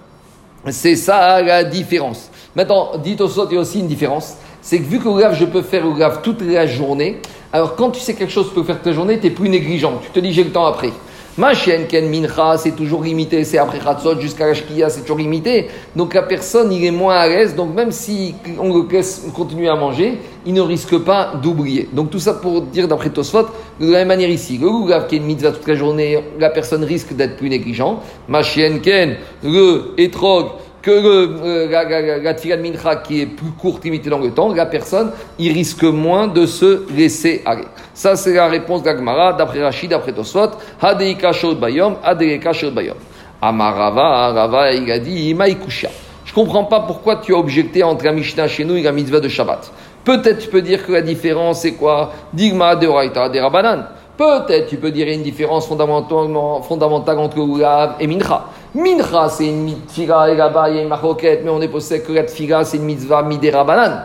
c'est 0.69 0.95
ça 0.95 1.41
la 1.41 1.65
différence. 1.65 2.31
Maintenant, 2.55 2.91
dites 3.03 3.19
au 3.19 3.27
il 3.27 3.55
y 3.55 3.57
a 3.57 3.59
aussi 3.59 3.81
une 3.81 3.87
différence. 3.87 4.35
C'est 4.61 4.79
que 4.79 4.85
vu 4.85 4.99
que 4.99 5.09
le 5.09 5.33
je 5.33 5.43
peux 5.43 5.63
faire 5.63 5.85
grave 5.89 6.21
toute 6.23 6.41
la 6.43 6.65
journée, 6.65 7.19
alors 7.51 7.75
quand 7.75 7.91
tu 7.91 7.99
sais 7.99 8.13
quelque 8.13 8.31
chose 8.31 8.45
que 8.45 8.53
tu 8.53 8.55
peux 8.61 8.63
faire 8.63 8.77
toute 8.77 8.87
la 8.87 8.93
journée, 8.93 9.19
tu 9.19 9.27
es 9.27 9.31
plus 9.31 9.49
négligent. 9.49 9.99
Tu 10.01 10.11
te 10.11 10.19
dis 10.21 10.31
j'ai 10.31 10.45
le 10.45 10.51
temps 10.51 10.65
après. 10.65 10.91
Ma 11.37 11.53
chienne 11.53 11.85
ken 11.85 12.09
mincha, 12.09 12.57
c'est 12.57 12.71
toujours 12.71 13.03
limité, 13.03 13.43
c'est 13.43 13.57
après 13.57 13.79
Khatzot 13.79 14.21
jusqu'à 14.21 14.47
la 14.47 14.53
c'est 14.53 15.01
toujours 15.01 15.17
limité. 15.17 15.67
Donc 15.93 16.13
la 16.13 16.21
personne, 16.21 16.71
il 16.71 16.85
est 16.85 16.91
moins 16.91 17.17
à 17.17 17.27
l'aise. 17.27 17.55
Donc 17.55 17.75
même 17.75 17.91
si 17.91 18.35
on 18.57 18.73
le 18.73 18.87
laisse 18.89 19.25
continuer 19.33 19.67
à 19.67 19.75
manger, 19.75 20.17
il 20.45 20.53
ne 20.53 20.61
risque 20.61 20.97
pas 20.99 21.33
d'oublier. 21.43 21.89
Donc 21.91 22.09
tout 22.09 22.19
ça 22.19 22.35
pour 22.35 22.61
dire 22.61 22.87
d'après 22.87 23.09
Tosfot, 23.09 23.47
de 23.81 23.91
la 23.91 23.99
même 23.99 24.07
manière 24.07 24.29
ici, 24.29 24.57
le 24.57 24.67
est 24.93 25.17
une 25.17 25.25
mitzvah 25.25 25.51
toute 25.51 25.67
la 25.67 25.75
journée, 25.75 26.23
la 26.39 26.49
personne 26.51 26.85
risque 26.85 27.13
d'être 27.13 27.35
plus 27.35 27.49
négligent. 27.49 27.99
Ma 28.29 28.41
chienne 28.41 28.79
ken, 28.79 29.17
le 29.43 29.93
etrog, 29.97 30.51
que 30.85 30.91
euh, 30.91 31.67
la, 31.67 31.83
la, 31.83 32.33
de 32.33 32.61
mincha 32.61 32.97
qui 32.97 33.21
est 33.21 33.25
plus 33.25 33.49
courte, 33.59 33.83
limitée 33.83 34.11
dans 34.11 34.19
le 34.19 34.29
temps, 34.29 34.53
la 34.53 34.67
personne, 34.67 35.11
il 35.39 35.51
risque 35.51 35.83
moins 35.83 36.27
de 36.27 36.45
se 36.45 36.85
laisser 36.95 37.41
aller. 37.43 37.65
Ça, 37.95 38.15
c'est 38.15 38.35
la 38.35 38.47
réponse 38.47 38.83
d'Agmara, 38.83 39.33
d'après 39.33 39.63
Rachid, 39.63 39.89
d'après 39.89 40.13
Tosfot. 40.13 40.51
Hadeika 40.79 41.33
shod 41.33 41.59
bayom, 41.59 41.95
hadeika 42.03 42.53
shod 42.53 42.75
bayom. 42.75 42.97
Amarava, 43.41 44.31
Rava, 44.31 44.73
il 44.73 44.91
a 44.91 44.99
dit, 44.99 45.33
maïkusha. 45.33 45.89
Je 46.23 46.33
comprends 46.33 46.65
pas 46.65 46.81
pourquoi 46.81 47.15
tu 47.15 47.33
as 47.33 47.37
objecté 47.37 47.81
entre 47.81 48.05
la 48.05 48.11
Mishnah 48.11 48.47
chez 48.47 48.63
nous 48.63 48.75
et 48.75 48.83
la 48.83 48.91
mitzvah 48.91 49.19
de 49.19 49.27
Shabbat. 49.27 49.71
Peut-être 50.03 50.37
tu 50.37 50.49
peux 50.49 50.61
dire 50.61 50.85
que 50.85 50.91
la 50.91 51.01
différence 51.01 51.61
c'est 51.61 51.73
quoi? 51.73 52.11
Digma 52.31 52.75
de 52.75 52.85
Oraita 52.85 53.27
de 53.29 53.39
Rabanan. 53.39 53.85
Peut-être 54.17 54.67
tu 54.67 54.77
peux 54.77 54.91
dire 54.91 55.07
une 55.07 55.23
différence 55.23 55.67
fondamentale, 55.67 57.17
entre 57.17 57.37
Ulav 57.39 57.95
et 57.99 58.07
Mincha. 58.07 58.45
Mincha, 58.75 59.29
c'est 59.29 59.47
une 59.47 59.63
mitzvah, 59.63 60.29
et 60.29 60.35
là-bas, 60.35 60.69
il 60.69 60.75
y 60.75 60.79
a 60.79 60.81
une 60.81 60.89
maroquette, 60.89 61.43
mais 61.45 61.49
on 61.49 61.61
est 61.61 61.69
possédé 61.69 62.03
que 62.03 62.11
la 62.11 62.23
tfiga, 62.23 62.65
c'est 62.65 62.75
une 62.75 62.83
mitzvah 62.83 63.23
midera 63.23 63.63
banan. 63.63 64.01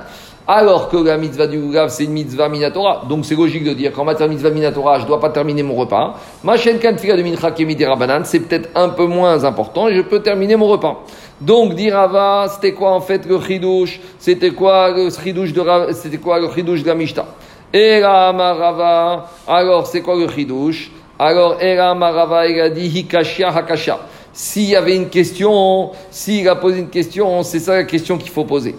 Alors 0.46 0.88
que 0.88 0.96
la 0.96 1.16
mitzvah 1.16 1.48
du 1.48 1.58
Ulav, 1.58 1.88
c'est 1.88 2.04
une 2.04 2.12
mitzvah 2.12 2.48
minatora. 2.48 3.02
Donc 3.08 3.24
c'est 3.24 3.34
logique 3.34 3.64
de 3.64 3.72
dire 3.72 3.92
qu'en 3.92 4.04
matière 4.04 4.28
de 4.28 4.32
mitzvah 4.32 4.50
minatora, 4.50 4.98
je 4.98 5.02
ne 5.02 5.08
dois 5.08 5.18
pas 5.18 5.30
terminer 5.30 5.64
mon 5.64 5.74
repas. 5.74 6.14
Ma 6.44 6.56
chaîne 6.56 6.78
kan 6.78 6.94
tfiga 6.94 7.16
de 7.16 7.22
Mincha 7.22 7.50
qui 7.50 7.62
est 7.62 7.64
midera 7.64 7.96
banan, 7.96 8.20
c'est 8.22 8.38
peut-être 8.38 8.68
un 8.76 8.90
peu 8.90 9.06
moins 9.06 9.42
important 9.44 9.88
et 9.88 9.94
je 9.94 10.02
peux 10.02 10.20
terminer 10.20 10.54
mon 10.54 10.68
repas. 10.68 11.00
Donc, 11.40 11.74
dire 11.74 11.94
Rava, 11.94 12.46
c'était 12.48 12.72
quoi 12.72 12.92
en 12.92 13.00
fait 13.00 13.26
le 13.26 13.40
chidouche? 13.40 13.98
C'était 14.20 14.50
quoi 14.50 14.92
le 14.92 15.10
chidouche 15.10 15.52
de, 15.52 15.64
c'était 15.94 16.18
quoi 16.18 16.38
le 16.38 16.48
chidouche 16.48 16.84
de 16.84 16.88
la 16.88 16.94
Mishnah? 16.94 17.26
Et 17.72 18.00
Marava, 18.00 19.26
alors 19.48 19.88
c'est 19.88 20.00
quoi 20.00 20.14
le 20.14 20.28
chidouche? 20.28 20.92
Alors, 21.18 21.60
Era 21.60 21.92
Marava, 21.96 22.46
il 22.46 22.60
a 22.60 22.70
dit 22.70 22.86
Hikashia 22.86 23.48
Hakasha. 23.48 23.98
S'il 24.32 24.68
y 24.68 24.76
avait 24.76 24.96
une 24.96 25.08
question, 25.08 25.90
s'il 26.10 26.48
a 26.48 26.56
posé 26.56 26.78
une 26.78 26.88
question, 26.88 27.42
c'est 27.42 27.58
ça 27.58 27.74
la 27.74 27.84
question 27.84 28.16
qu'il 28.16 28.30
faut 28.30 28.44
poser. 28.44 28.74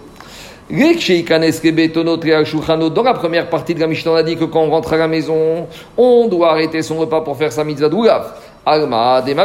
Dans 0.70 0.86
la 3.02 3.14
première 3.14 3.50
partie 3.50 3.74
de 3.74 3.80
la 3.80 3.86
Mishnah, 3.86 4.12
on 4.12 4.14
a 4.14 4.22
dit 4.22 4.36
que 4.36 4.44
quand 4.44 4.62
on 4.62 4.70
rentre 4.70 4.94
à 4.94 4.96
la 4.96 5.08
maison, 5.08 5.66
on 5.98 6.28
doit 6.28 6.52
arrêter 6.52 6.80
son 6.80 6.96
repas 6.96 7.20
pour 7.20 7.36
faire 7.36 7.52
sa 7.52 7.64
mitzvah 7.64 7.90
d'Oulav. 7.90 8.32
Alma 8.64 9.20
des. 9.20 9.36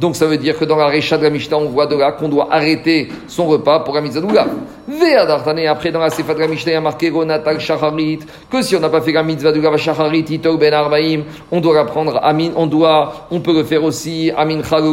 Donc 0.00 0.16
ça 0.16 0.24
veut 0.24 0.38
dire 0.38 0.58
que 0.58 0.64
dans 0.64 0.76
la 0.76 0.86
Recha 0.86 1.18
de 1.18 1.24
la 1.24 1.30
Mishnah, 1.30 1.58
on 1.58 1.66
voit 1.66 1.86
de 1.86 1.94
là 1.94 2.12
qu'on 2.12 2.30
doit 2.30 2.48
arrêter 2.50 3.08
son 3.28 3.46
repas 3.46 3.80
pour 3.80 3.94
la 3.94 4.00
mitzvah. 4.00 4.46
Et 4.90 5.66
après, 5.66 5.92
dans 5.92 6.00
la 6.00 6.08
Sefa 6.08 6.32
de 6.32 6.40
la 6.40 6.48
Mishnah, 6.48 6.72
il 6.72 6.74
y 6.74 6.78
a 6.78 6.80
marqué 6.80 7.10
Gonatal 7.10 7.60
Shacharit, 7.60 8.20
que 8.50 8.62
si 8.62 8.74
on 8.74 8.80
n'a 8.80 8.88
pas 8.88 9.02
fait 9.02 9.12
la 9.12 9.22
mitzvah 9.22 9.52
d'Oulav 9.52 9.76
Shacharit, 9.76 10.24
Ito 10.30 10.56
Ben 10.56 10.72
Arbaim, 10.72 11.24
on 11.52 11.60
doit 11.60 11.78
apprendre 11.78 12.18
Amin, 12.22 12.50
on 12.56 12.66
doit, 12.66 13.26
on 13.30 13.40
peut 13.40 13.52
le 13.52 13.64
faire 13.64 13.84
aussi 13.84 14.32
Amin 14.34 14.62
Chag 14.62 14.84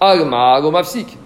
Alma. 0.00 0.60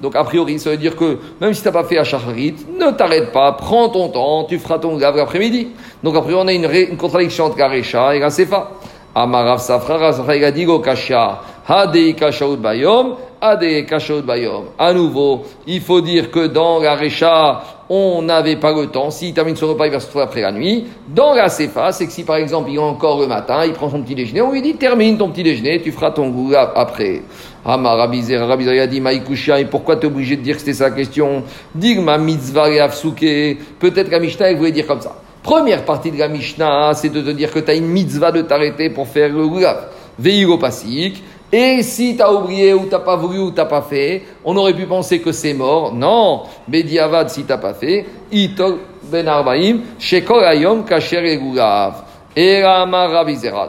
Donc 0.00 0.16
a 0.16 0.24
priori, 0.24 0.58
ça 0.58 0.70
veut 0.70 0.78
dire 0.78 0.96
que 0.96 1.18
même 1.42 1.52
si 1.52 1.60
tu 1.60 1.68
n'as 1.68 1.72
pas 1.72 1.84
fait 1.84 1.98
à 1.98 2.04
Shacharit, 2.04 2.56
ne 2.80 2.90
t'arrête 2.90 3.32
pas, 3.32 3.52
prends 3.52 3.90
ton 3.90 4.08
temps, 4.08 4.44
tu 4.44 4.58
feras 4.58 4.78
ton 4.78 4.96
gav 4.96 5.14
l'après-midi. 5.14 5.68
Donc 6.02 6.16
a 6.16 6.22
priori, 6.22 6.42
on 6.42 6.48
a 6.48 6.52
une, 6.54 6.96
contradiction 6.96 7.44
entre 7.44 7.58
la 7.58 7.68
Recha 7.68 8.16
et 8.16 8.18
la 8.18 8.30
Sefa. 8.30 8.70
Amarav 9.14 9.60
Safra, 9.60 10.50
Digo 10.50 10.78
Kasha. 10.80 11.40
Hadei 11.66 12.14
kashaut 12.14 12.56
bayom, 12.56 13.16
hadei 13.40 13.86
kashaut 13.86 14.20
bayom. 14.22 14.64
À 14.78 14.92
nouveau, 14.92 15.44
il 15.66 15.80
faut 15.80 16.02
dire 16.02 16.30
que 16.30 16.46
dans 16.46 16.78
la 16.78 16.94
Recha, 16.94 17.62
on 17.88 18.20
n'avait 18.20 18.56
pas 18.56 18.72
le 18.72 18.88
temps. 18.88 19.10
S'il 19.10 19.32
termine 19.32 19.56
son 19.56 19.68
repas, 19.68 19.86
il 19.86 19.92
va 19.92 20.00
se 20.00 20.08
trouver 20.08 20.24
après 20.24 20.42
la 20.42 20.52
nuit. 20.52 20.84
Dans 21.08 21.32
la 21.32 21.48
Sefa, 21.48 21.92
c'est 21.92 22.06
que 22.06 22.12
si 22.12 22.24
par 22.24 22.36
exemple 22.36 22.68
il 22.70 22.76
est 22.76 22.78
encore 22.78 23.18
le 23.18 23.26
matin, 23.26 23.64
il 23.64 23.72
prend 23.72 23.88
son 23.88 24.02
petit 24.02 24.14
déjeuner, 24.14 24.42
on 24.42 24.52
lui 24.52 24.60
dit 24.60 24.74
termine 24.74 25.16
ton 25.16 25.30
petit 25.30 25.42
déjeuner, 25.42 25.80
tu 25.80 25.90
feras 25.90 26.10
ton 26.10 26.28
goût 26.28 26.52
après. 26.54 27.22
Amar 27.64 27.96
Rabizera, 27.96 28.44
Rabizera 28.44 28.82
a 28.82 28.86
dit 28.86 29.00
Maïkoucha, 29.00 29.58
et 29.58 29.64
pourquoi 29.64 29.96
tu 29.96 30.02
es 30.02 30.06
obligé 30.06 30.36
de 30.36 30.42
dire 30.42 30.56
que 30.56 30.60
c'était 30.60 30.74
sa 30.74 30.90
question? 30.90 31.44
Digma 31.74 32.18
mitzvah 32.18 32.68
et 32.68 33.56
Peut-être 33.78 34.10
qu'à 34.10 34.18
Mishnah, 34.18 34.50
il 34.50 34.58
voulait 34.58 34.72
dire 34.72 34.86
comme 34.86 35.00
ça. 35.00 35.16
Première 35.42 35.84
partie 35.84 36.10
de 36.10 36.18
la 36.18 36.28
Mishnah, 36.28 36.92
c'est 36.94 37.08
de 37.08 37.22
te 37.22 37.30
dire 37.30 37.50
que 37.50 37.58
tu 37.58 37.70
as 37.70 37.74
une 37.74 37.86
mitzvah 37.86 38.32
de 38.32 38.42
t'arrêter 38.42 38.90
pour 38.90 39.08
faire 39.08 39.30
le 39.30 39.46
goulav. 39.46 39.88
Veillou 40.18 40.58
pasik. 40.58 41.22
Et 41.56 41.84
si 41.84 42.16
tu 42.16 42.22
as 42.22 42.32
oublié 42.32 42.74
ou 42.74 42.88
tu 42.90 42.98
pas 42.98 43.14
voulu 43.14 43.38
ou 43.38 43.52
tu 43.52 43.64
pas 43.64 43.82
fait, 43.82 44.22
on 44.44 44.56
aurait 44.56 44.74
pu 44.74 44.86
penser 44.86 45.20
que 45.20 45.30
c'est 45.30 45.54
mort. 45.54 45.94
Non, 45.94 46.42
Bediavad, 46.66 47.30
si 47.30 47.44
tu 47.44 47.56
pas 47.56 47.74
fait, 47.74 48.06
Itol 48.32 48.78
ben 49.04 49.28
Arbaim, 49.28 49.78
Kacher. 50.88 51.38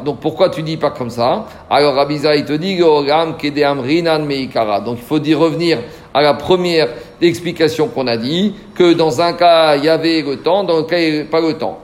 Donc 0.04 0.20
pourquoi 0.20 0.50
tu 0.50 0.64
dis 0.64 0.78
pas 0.78 0.90
comme 0.90 1.12
ça? 1.12 1.46
Alors 1.70 1.94
Rabizera, 1.94 2.36
il 2.36 2.46
te 2.46 2.54
dit. 2.54 2.76
Donc 2.80 3.44
il 3.44 4.98
faut 5.08 5.20
dire 5.20 5.38
revenir 5.38 5.78
à 6.12 6.24
la 6.24 6.34
première 6.34 6.88
explication 7.22 7.90
qu'on 7.90 8.08
a 8.08 8.18
dit, 8.18 8.56
que 8.74 8.94
dans 8.94 9.22
un 9.22 9.34
cas 9.34 9.76
il 9.76 9.84
y 9.84 9.90
avait 9.90 10.24
le 10.24 10.38
temps, 10.38 10.64
dans 10.64 10.78
le 10.78 10.84
cas 10.84 10.98
il 10.98 11.12
n'y 11.12 11.20
avait 11.20 11.30
pas 11.30 11.42
le 11.42 11.54
temps. 11.54 11.78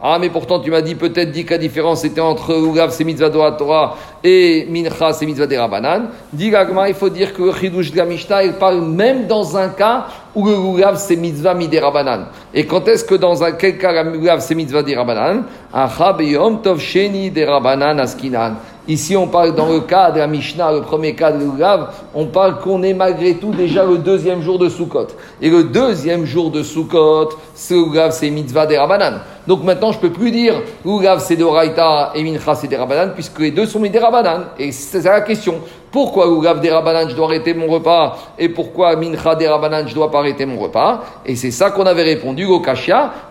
Rabanan. 0.00 0.14
Ah, 0.14 0.18
mais 0.20 0.30
pourtant, 0.30 0.60
tu 0.60 0.70
m'as 0.70 0.82
dit 0.82 0.94
peut-être 0.94 1.30
dit 1.30 1.44
que 1.44 1.52
la 1.52 1.58
différence 1.58 2.04
était 2.04 2.20
entre 2.20 2.54
Ougav, 2.54 2.90
c'est 2.90 3.04
mitzvah 3.04 3.28
de 3.28 3.56
Torah, 3.56 3.96
et 4.22 4.66
Mincha, 4.68 5.12
c'est 5.12 5.26
mitzvah 5.26 5.46
de 5.46 5.56
Rabbanan. 5.56 6.08
Dit 6.32 6.52
il 6.88 6.94
faut 6.94 7.08
dire 7.08 7.32
que 7.32 7.42
le 7.42 7.52
Chidush 7.52 7.92
de 7.92 7.96
la 7.96 8.04
Mishnah, 8.04 8.44
il 8.44 8.52
parle 8.54 8.82
même 8.82 9.26
dans 9.26 9.56
un 9.56 9.68
cas 9.68 10.06
où 10.34 10.46
le 10.46 10.56
Ougav, 10.56 10.96
c'est 10.96 11.16
mitzvah 11.16 11.54
midé 11.54 11.78
Rabbanan. 11.78 12.26
Et 12.52 12.66
quand 12.66 12.86
est-ce 12.88 13.04
que 13.04 13.14
dans 13.14 13.42
un, 13.42 13.52
quel 13.52 13.78
cas 13.78 14.02
le 14.02 14.18
Ougav, 14.18 14.40
c'est 14.40 14.54
mitzvah 14.54 14.82
de 14.82 14.94
Rabbanan? 14.94 15.44
Achab 15.72 16.20
yom 16.20 16.60
tov 16.60 16.78
sheni 16.78 17.30
de 17.30 17.42
Rabbanan 17.44 17.98
askinan. 17.98 18.56
Ici, 18.88 19.16
on 19.16 19.26
parle 19.26 19.56
dans 19.56 19.68
le 19.68 19.80
cas 19.80 20.12
de 20.12 20.20
la 20.20 20.28
Mishnah, 20.28 20.70
le 20.72 20.82
premier 20.82 21.14
cas 21.14 21.32
de 21.32 21.42
l'Ougav, 21.42 21.92
on 22.14 22.26
parle 22.26 22.60
qu'on 22.60 22.84
est 22.84 22.94
malgré 22.94 23.34
tout 23.34 23.50
déjà 23.50 23.84
le 23.84 23.98
deuxième 23.98 24.42
jour 24.42 24.60
de 24.60 24.68
Sukkot. 24.68 25.08
Et 25.42 25.50
le 25.50 25.64
deuxième 25.64 26.24
jour 26.24 26.52
de 26.52 26.62
Sukkot, 26.62 27.30
ce 27.56 27.74
l'Ougav, 27.74 28.12
c'est 28.12 28.30
mitzvah 28.30 28.66
des. 28.66 28.76
Donc 29.46 29.62
maintenant, 29.62 29.92
je 29.92 29.98
ne 29.98 30.02
peux 30.02 30.10
plus 30.10 30.30
dire 30.30 30.54
l'Ougav, 30.84 31.20
c'est 31.20 31.36
de 31.36 31.44
Raïta 31.44 32.12
et 32.14 32.22
Mincha, 32.22 32.54
c'est 32.54 32.68
des 32.68 32.76
Rabbanan, 32.76 33.12
puisque 33.14 33.38
les 33.38 33.50
deux 33.50 33.66
sont 33.66 33.80
des 33.80 33.98
Rabbanan. 33.98 34.46
Et 34.58 34.72
c'est 34.72 35.04
la 35.04 35.20
question. 35.20 35.60
Pourquoi 35.96 36.28
Ougav 36.28 36.60
des 36.60 36.68
Rabbanan, 36.68 37.08
je 37.08 37.14
dois 37.14 37.26
arrêter 37.26 37.54
mon 37.54 37.68
repas 37.68 38.18
Et 38.38 38.50
pourquoi 38.50 38.96
Mincha 38.96 39.34
des 39.34 39.48
Rabbanan, 39.48 39.86
je 39.88 39.94
dois 39.94 40.10
pas 40.10 40.18
arrêter 40.18 40.44
mon 40.44 40.58
repas? 40.58 41.02
Et 41.24 41.36
c'est 41.36 41.52
ça 41.52 41.70
qu'on 41.70 41.86
avait 41.86 42.02
répondu 42.02 42.44
au. 42.44 42.60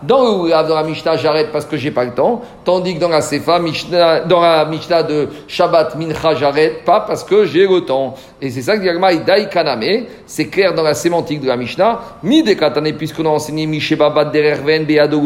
Dans 0.02 0.24
le 0.24 0.30
Ougav, 0.30 0.68
dans 0.68 0.76
la 0.76 0.84
Mishnah, 0.84 1.18
j'arrête 1.18 1.52
parce 1.52 1.66
que 1.66 1.78
j'ai 1.78 1.92
pas 1.92 2.06
le 2.06 2.14
temps. 2.14 2.42
Tandis 2.64 2.96
que 2.96 3.00
dans 3.00 3.10
la 3.10 3.22
Sefa, 3.22 3.60
Mishnah, 3.60 4.22
dans 4.22 4.40
la 4.40 4.66
Mishnah 4.66 5.04
de 5.04 5.28
Shabbat, 5.48 5.96
Mincha, 5.96 6.36
j'arrête 6.36 6.86
pas 6.86 7.02
parce 7.02 7.24
que 7.24 7.46
j'ai 7.46 7.68
le 7.68 7.82
temps. 7.82 8.16
Et 8.42 8.50
c'est 8.50 8.62
ça 8.62 8.78
que 8.78 8.82
dit 8.82 9.24
Dai. 9.26 10.08
C'est 10.26 10.48
clair 10.48 10.74
dans 10.74 10.84
la 10.84 10.94
sémantique 10.94 11.42
de 11.42 11.48
la 11.48 11.58
Mishnah. 11.58 12.00
Mi 12.24 12.42
de 12.42 12.54
Katane, 12.54 12.94
puisqu'on 12.94 13.26
a 13.26 13.30
enseigné 13.30 13.68
Misheba 13.68 14.26
Dererven, 14.26 14.86
Beado 14.86 15.22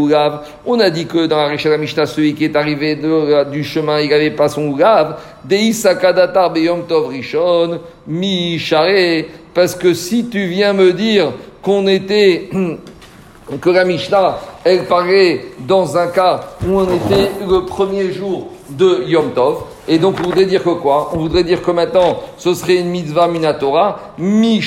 On 0.65 0.78
a 0.79 0.89
dit 0.89 1.05
que 1.05 1.25
dans 1.25 1.37
la 1.37 1.55
la 1.55 1.77
Mishnah, 1.77 2.05
celui 2.05 2.33
qui 2.33 2.45
est 2.45 2.55
arrivé 2.55 2.97
du 3.51 3.63
chemin, 3.63 3.99
il 3.99 4.09
n'avait 4.09 4.31
pas 4.31 4.49
son 4.49 4.67
Ougav. 4.67 5.17
Deisa 5.43 5.95
Kadatar 5.95 6.51
Beyom 6.51 6.83
Tov 6.87 7.13
mi 8.07 8.61
parce 9.53 9.75
que 9.75 9.93
si 9.93 10.25
tu 10.27 10.45
viens 10.45 10.73
me 10.73 10.93
dire 10.93 11.31
qu'on 11.61 11.87
était, 11.87 12.49
que 13.61 13.69
la 13.69 13.83
Mishnah, 13.83 14.39
elle 14.63 14.85
paraît 14.85 15.41
dans 15.59 15.97
un 15.97 16.07
cas 16.07 16.41
où 16.65 16.79
on 16.79 16.85
était 16.85 17.31
le 17.47 17.65
premier 17.65 18.11
jour 18.11 18.49
de 18.69 19.03
Yom 19.07 19.31
Tov, 19.33 19.63
et 19.87 19.97
donc 19.97 20.17
on 20.19 20.23
voudrait 20.23 20.45
dire 20.45 20.63
que 20.63 20.69
quoi? 20.69 21.09
On 21.13 21.17
voudrait 21.17 21.43
dire 21.43 21.61
que 21.61 21.71
maintenant 21.71 22.19
ce 22.37 22.53
serait 22.53 22.75
une 22.75 22.89
mitzvah 22.89 23.27
minatora, 23.27 24.13
mi 24.19 24.61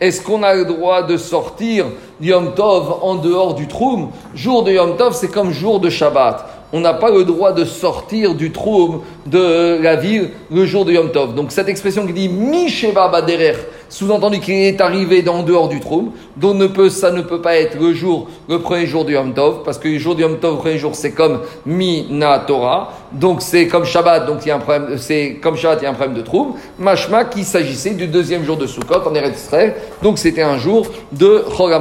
est-ce 0.00 0.22
qu'on 0.22 0.42
a 0.42 0.54
le 0.54 0.64
droit 0.64 1.02
de 1.02 1.16
sortir 1.16 1.86
Yom 2.20 2.54
Tov 2.54 2.98
en 3.02 3.16
dehors 3.16 3.54
du 3.54 3.68
Troum 3.68 4.10
Jour 4.34 4.64
de 4.64 4.72
Yom 4.72 4.96
Tov, 4.96 5.14
c'est 5.14 5.30
comme 5.30 5.52
jour 5.52 5.80
de 5.80 5.90
Shabbat 5.90 6.58
on 6.72 6.80
n'a 6.80 6.94
pas 6.94 7.10
le 7.10 7.24
droit 7.24 7.52
de 7.52 7.64
sortir 7.64 8.34
du 8.34 8.52
trou 8.52 9.02
de 9.26 9.78
la 9.80 9.96
ville 9.96 10.30
le 10.50 10.66
jour 10.66 10.84
de 10.84 10.92
Yom 10.92 11.10
Tov. 11.10 11.34
Donc 11.34 11.50
cette 11.50 11.68
expression 11.68 12.06
qui 12.06 12.12
dit 12.12 12.28
Misheva 12.28 13.08
Baderer, 13.08 13.56
sous-entendu 13.88 14.40
qu'il 14.40 14.54
est 14.54 14.80
arrivé 14.80 15.22
dans 15.22 15.42
dehors 15.42 15.68
du 15.68 15.80
trou, 15.80 16.12
donc 16.36 16.56
ne 16.56 16.66
peut, 16.66 16.90
ça 16.90 17.10
ne 17.10 17.22
peut 17.22 17.40
pas 17.40 17.56
être 17.56 17.78
le 17.80 17.92
jour, 17.92 18.28
le 18.48 18.58
premier 18.60 18.86
jour 18.86 19.04
de 19.04 19.12
Yom 19.12 19.34
Tov, 19.34 19.62
parce 19.64 19.78
que 19.78 19.88
le 19.88 19.98
jour 19.98 20.14
de 20.14 20.22
Yom 20.22 20.38
Tov, 20.38 20.54
le 20.54 20.58
premier 20.58 20.78
jour, 20.78 20.94
c'est 20.94 21.12
comme 21.12 21.40
Mina 21.66 22.38
Torah, 22.40 22.92
donc 23.12 23.42
c'est 23.42 23.66
comme 23.66 23.84
Shabbat, 23.84 24.26
donc 24.26 24.38
il 24.44 24.48
y 24.48 24.50
a 24.50 24.56
un 24.56 24.60
problème, 24.60 24.98
c'est 24.98 25.38
comme 25.40 25.56
Shabbat, 25.56 25.80
il 25.80 25.84
y 25.84 25.86
a 25.86 25.90
un 25.90 25.94
problème 25.94 26.16
de 26.16 26.22
trou. 26.22 26.56
Mashma, 26.78 27.24
qui 27.24 27.44
s'agissait 27.44 27.90
du 27.90 28.06
deuxième 28.06 28.44
jour 28.44 28.56
de 28.56 28.66
Sukkot 28.66 29.06
en 29.06 29.14
Eretz 29.14 29.36
Israël, 29.36 29.74
donc 30.02 30.18
c'était 30.18 30.42
un 30.42 30.58
jour 30.58 30.86
de 31.12 31.44
Chol 31.56 31.72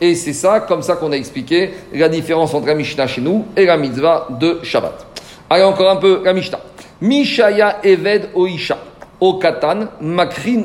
et 0.00 0.14
c'est 0.14 0.32
ça, 0.32 0.60
comme 0.60 0.82
ça 0.82 0.96
qu'on 0.96 1.12
a 1.12 1.16
expliqué 1.16 1.70
la 1.92 2.08
différence 2.08 2.52
entre 2.54 2.66
la 2.66 2.74
Mishnah 2.74 3.06
chez 3.06 3.20
nous 3.20 3.44
et 3.56 3.64
la 3.64 3.76
mitzvah 3.76 4.28
de 4.38 4.58
Shabbat. 4.62 5.06
Allez, 5.48 5.62
encore 5.62 5.90
un 5.90 5.96
peu 5.96 6.20
la 6.24 6.32
Mishnah. 6.32 6.60
Mishaya 7.00 7.78
Eved 7.82 8.30
Oisha, 8.34 8.78
Okatan, 9.20 9.88
Makrin 10.00 10.64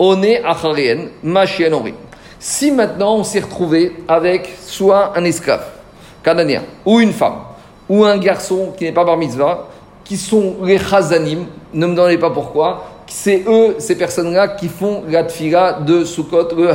Oto, 0.00 0.12
One 0.12 0.38
Acharien, 0.44 1.08
Machien 1.22 1.70
Si 2.38 2.72
maintenant 2.72 3.16
on 3.16 3.24
s'est 3.24 3.40
retrouvé 3.40 3.92
avec 4.08 4.56
soit 4.64 5.12
un 5.16 5.24
esclave, 5.24 5.66
canadien, 6.22 6.62
ou 6.86 7.00
une 7.00 7.12
femme, 7.12 7.40
ou 7.88 8.04
un 8.04 8.16
garçon 8.16 8.72
qui 8.76 8.84
n'est 8.84 8.92
pas 8.92 9.04
bar 9.04 9.18
mitzvah, 9.18 9.68
qui 10.04 10.16
sont 10.16 10.56
les 10.64 10.78
chazanim, 10.78 11.44
ne 11.74 11.86
me 11.86 11.94
demandez 11.94 12.18
pas 12.18 12.30
pourquoi, 12.30 12.84
c'est 13.06 13.44
eux, 13.46 13.76
ces 13.78 13.96
personnes-là, 13.96 14.48
qui 14.48 14.68
font 14.68 15.02
la 15.08 15.24
tfila 15.24 15.80
de 15.80 16.04
Sukkot, 16.04 16.48
le 16.56 16.72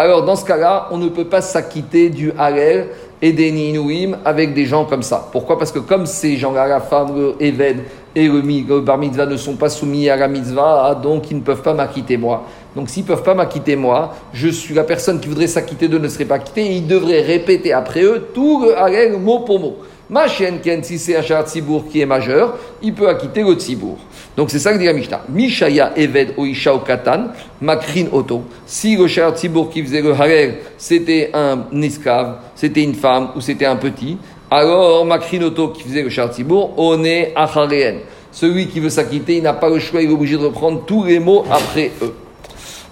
alors 0.00 0.24
dans 0.24 0.36
ce 0.36 0.46
cas-là, 0.46 0.88
on 0.92 0.96
ne 0.96 1.08
peut 1.08 1.26
pas 1.26 1.42
s'acquitter 1.42 2.08
du 2.08 2.32
halal 2.38 2.86
et 3.20 3.32
des 3.32 3.52
ninouim 3.52 4.16
avec 4.24 4.54
des 4.54 4.64
gens 4.64 4.86
comme 4.86 5.02
ça. 5.02 5.28
Pourquoi? 5.30 5.58
Parce 5.58 5.72
que 5.72 5.78
comme 5.78 6.06
ces 6.06 6.38
gens-là, 6.38 6.66
la 6.66 6.80
femme, 6.80 7.14
le 7.14 7.34
Eved 7.38 7.80
et 8.16 8.26
le, 8.26 8.80
bar 8.80 8.96
mitzvah 8.96 9.26
ne 9.26 9.36
sont 9.36 9.56
pas 9.56 9.68
soumis 9.68 10.08
à 10.08 10.16
la 10.16 10.26
mitzvah, 10.26 10.86
ah, 10.86 10.94
donc 10.94 11.30
ils 11.30 11.36
ne 11.36 11.42
peuvent 11.42 11.60
pas 11.60 11.74
m'acquitter 11.74 12.16
moi. 12.16 12.44
Donc 12.74 12.88
s'ils 12.88 13.02
ne 13.02 13.08
peuvent 13.08 13.22
pas 13.22 13.34
m'acquitter 13.34 13.76
moi, 13.76 14.14
je 14.32 14.48
suis 14.48 14.72
la 14.72 14.84
personne 14.84 15.20
qui 15.20 15.28
voudrait 15.28 15.46
s'acquitter 15.46 15.86
d'eux 15.86 15.98
ne 15.98 16.08
serait 16.08 16.24
pas 16.24 16.36
acquittée 16.36 16.62
et 16.62 16.76
ils 16.76 16.86
devraient 16.86 17.20
répéter 17.20 17.74
après 17.74 18.02
eux 18.02 18.28
tout 18.32 18.64
le 18.64 18.78
halal 18.78 19.18
mot 19.18 19.40
pour 19.40 19.60
mot. 19.60 19.76
Ma 20.08 20.26
chienne, 20.26 20.58
si 20.82 20.98
c'est 20.98 21.14
un 21.14 21.22
char 21.22 21.44
qui 21.44 22.00
est 22.00 22.06
majeur, 22.06 22.56
il 22.82 22.94
peut 22.94 23.08
acquitter 23.08 23.42
le 23.42 23.52
tzibour. 23.52 23.96
Donc 24.36 24.50
c'est 24.50 24.58
ça 24.58 24.72
que 24.72 24.78
dit 24.78 24.86
la 24.86 24.92
Mishnah. 24.92 25.22
Mishaya 25.28 25.92
Eved 25.96 26.34
Oisha 26.36 26.72
Katan, 26.86 27.28
Makrin 27.60 28.06
Oto. 28.12 28.44
Si 28.66 28.96
le 28.96 29.06
char 29.06 29.36
Tzibour 29.36 29.70
qui 29.70 29.82
faisait 29.82 30.02
le 30.02 30.12
harel, 30.12 30.58
c'était 30.78 31.30
un 31.34 31.66
esclave, 31.82 32.36
c'était 32.54 32.82
une 32.82 32.94
femme 32.94 33.30
ou 33.36 33.40
c'était 33.40 33.66
un 33.66 33.76
petit, 33.76 34.16
alors 34.50 35.04
Makrin 35.04 35.42
Oto 35.42 35.68
qui 35.68 35.82
faisait 35.82 36.02
le 36.02 36.10
char 36.10 36.32
Tzibour, 36.32 36.72
on 36.76 37.04
est 37.04 37.32
Achareen. 37.36 37.98
Celui 38.32 38.68
qui 38.68 38.78
veut 38.78 38.90
s'acquitter, 38.90 39.36
il 39.36 39.42
n'a 39.42 39.52
pas 39.52 39.68
le 39.68 39.80
choix, 39.80 40.00
il 40.00 40.10
est 40.10 40.14
obligé 40.14 40.36
de 40.36 40.44
reprendre 40.44 40.84
tous 40.86 41.04
les 41.04 41.18
mots 41.18 41.44
après 41.50 41.90
eux. 42.00 42.14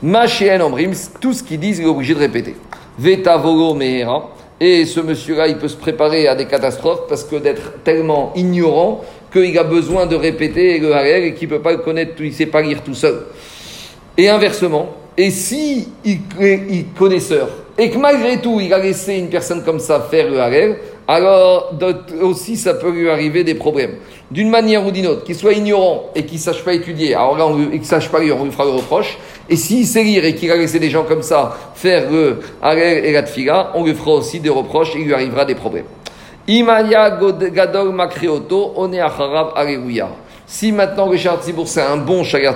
Machien 0.03 0.61
Omrim, 0.61 0.93
tout 1.21 1.33
ce 1.33 1.43
qu'ils 1.43 1.61
disent, 1.61 1.79
il 1.79 1.85
est 1.85 1.89
obligé 1.89 2.15
de 2.15 2.19
répéter. 2.19 2.57
Veta 2.99 3.37
Volo 3.37 3.75
Mehera. 3.75 4.31
Et 4.61 4.87
ce 4.87 4.99
monsieur-là, 4.99 5.47
il 5.47 5.57
peut 5.57 5.69
se 5.69 5.77
préparer 5.77 6.27
à 6.27 6.35
des 6.35 6.47
catastrophes 6.47 7.07
parce 7.09 7.23
que 7.23 7.37
d'être 7.37 7.85
tellement 7.85 8.33
ignorant 8.35 9.03
qu'il 9.33 9.59
a 9.59 9.65
besoin 9.65 10.07
de 10.07 10.17
répéter 10.17 10.79
le 10.79 10.93
Harel 10.95 11.25
et 11.25 11.35
qu'il 11.35 11.49
ne 11.49 11.57
peut 11.57 11.63
pas 11.63 11.73
le 11.73 11.79
connaître, 11.79 12.13
il 12.21 12.31
ne 12.31 12.33
sait 12.33 12.47
pas 12.47 12.63
lire 12.63 12.83
tout 12.83 12.95
seul. 12.95 13.27
Et 14.17 14.29
inversement, 14.29 14.95
et 15.17 15.31
si 15.31 15.89
il 16.05 16.21
est 16.41 16.87
connaisseur 16.97 17.49
et 17.77 17.91
que 17.91 17.99
malgré 17.99 18.41
tout 18.41 18.61
il 18.61 18.73
a 18.75 18.79
laissé 18.79 19.15
une 19.15 19.29
personne 19.29 19.63
comme 19.65 19.79
ça 19.79 20.01
faire 20.01 20.29
le 20.29 20.41
Harel, 20.41 20.79
alors 21.07 21.73
aussi 22.21 22.57
ça 22.57 22.75
peut 22.75 22.91
lui 22.91 23.09
arriver 23.09 23.45
des 23.45 23.55
problèmes. 23.55 23.97
D'une 24.31 24.51
manière 24.51 24.85
ou 24.87 24.91
d'une 24.91 25.07
autre, 25.07 25.25
qu'il 25.25 25.37
soit 25.37 25.55
ignorant 25.55 26.11
et 26.15 26.25
qu'il 26.25 26.37
ne 26.37 26.43
sache 26.43 26.63
pas 26.65 26.75
étudier, 26.75 27.15
alors 27.15 27.39
là, 27.39 27.47
il 27.73 27.81
ne 27.81 27.85
sache 27.85 28.11
pas 28.11 28.21
lire, 28.21 28.37
on 28.39 28.45
lui 28.45 28.53
fera 28.53 28.65
le 28.65 28.73
reproche. 28.73 29.17
Et 29.49 29.57
s'il 29.57 29.87
sait 29.87 30.03
lire 30.03 30.25
et 30.25 30.35
qu'il 30.35 30.51
a 30.51 30.57
laissé 30.57 30.79
des 30.79 30.91
gens 30.91 31.05
comme 31.05 31.23
ça 31.23 31.57
faire 31.75 32.11
le 32.11 32.41
Harel 32.61 33.05
et 33.05 33.13
la 33.13 33.23
Tfiga, 33.23 33.73
on 33.75 33.85
lui 33.85 33.95
fera 33.95 34.13
aussi 34.13 34.41
des 34.41 34.51
reproches 34.51 34.95
et 34.97 34.99
il 34.99 35.07
lui 35.07 35.15
arrivera 35.15 35.45
des 35.47 35.55
problèmes. 35.55 35.87
Imaya 36.49 37.11
Gadol 37.53 37.93
Makrioto, 37.93 38.73
on 38.77 38.91
est 38.91 39.01
Alléluia. 39.01 40.09
Si 40.47 40.73
maintenant 40.73 41.11
le 41.11 41.19
Shar 41.19 41.37
c'est 41.67 41.83
un 41.83 41.99
bon 41.99 42.25
Shagar 42.25 42.55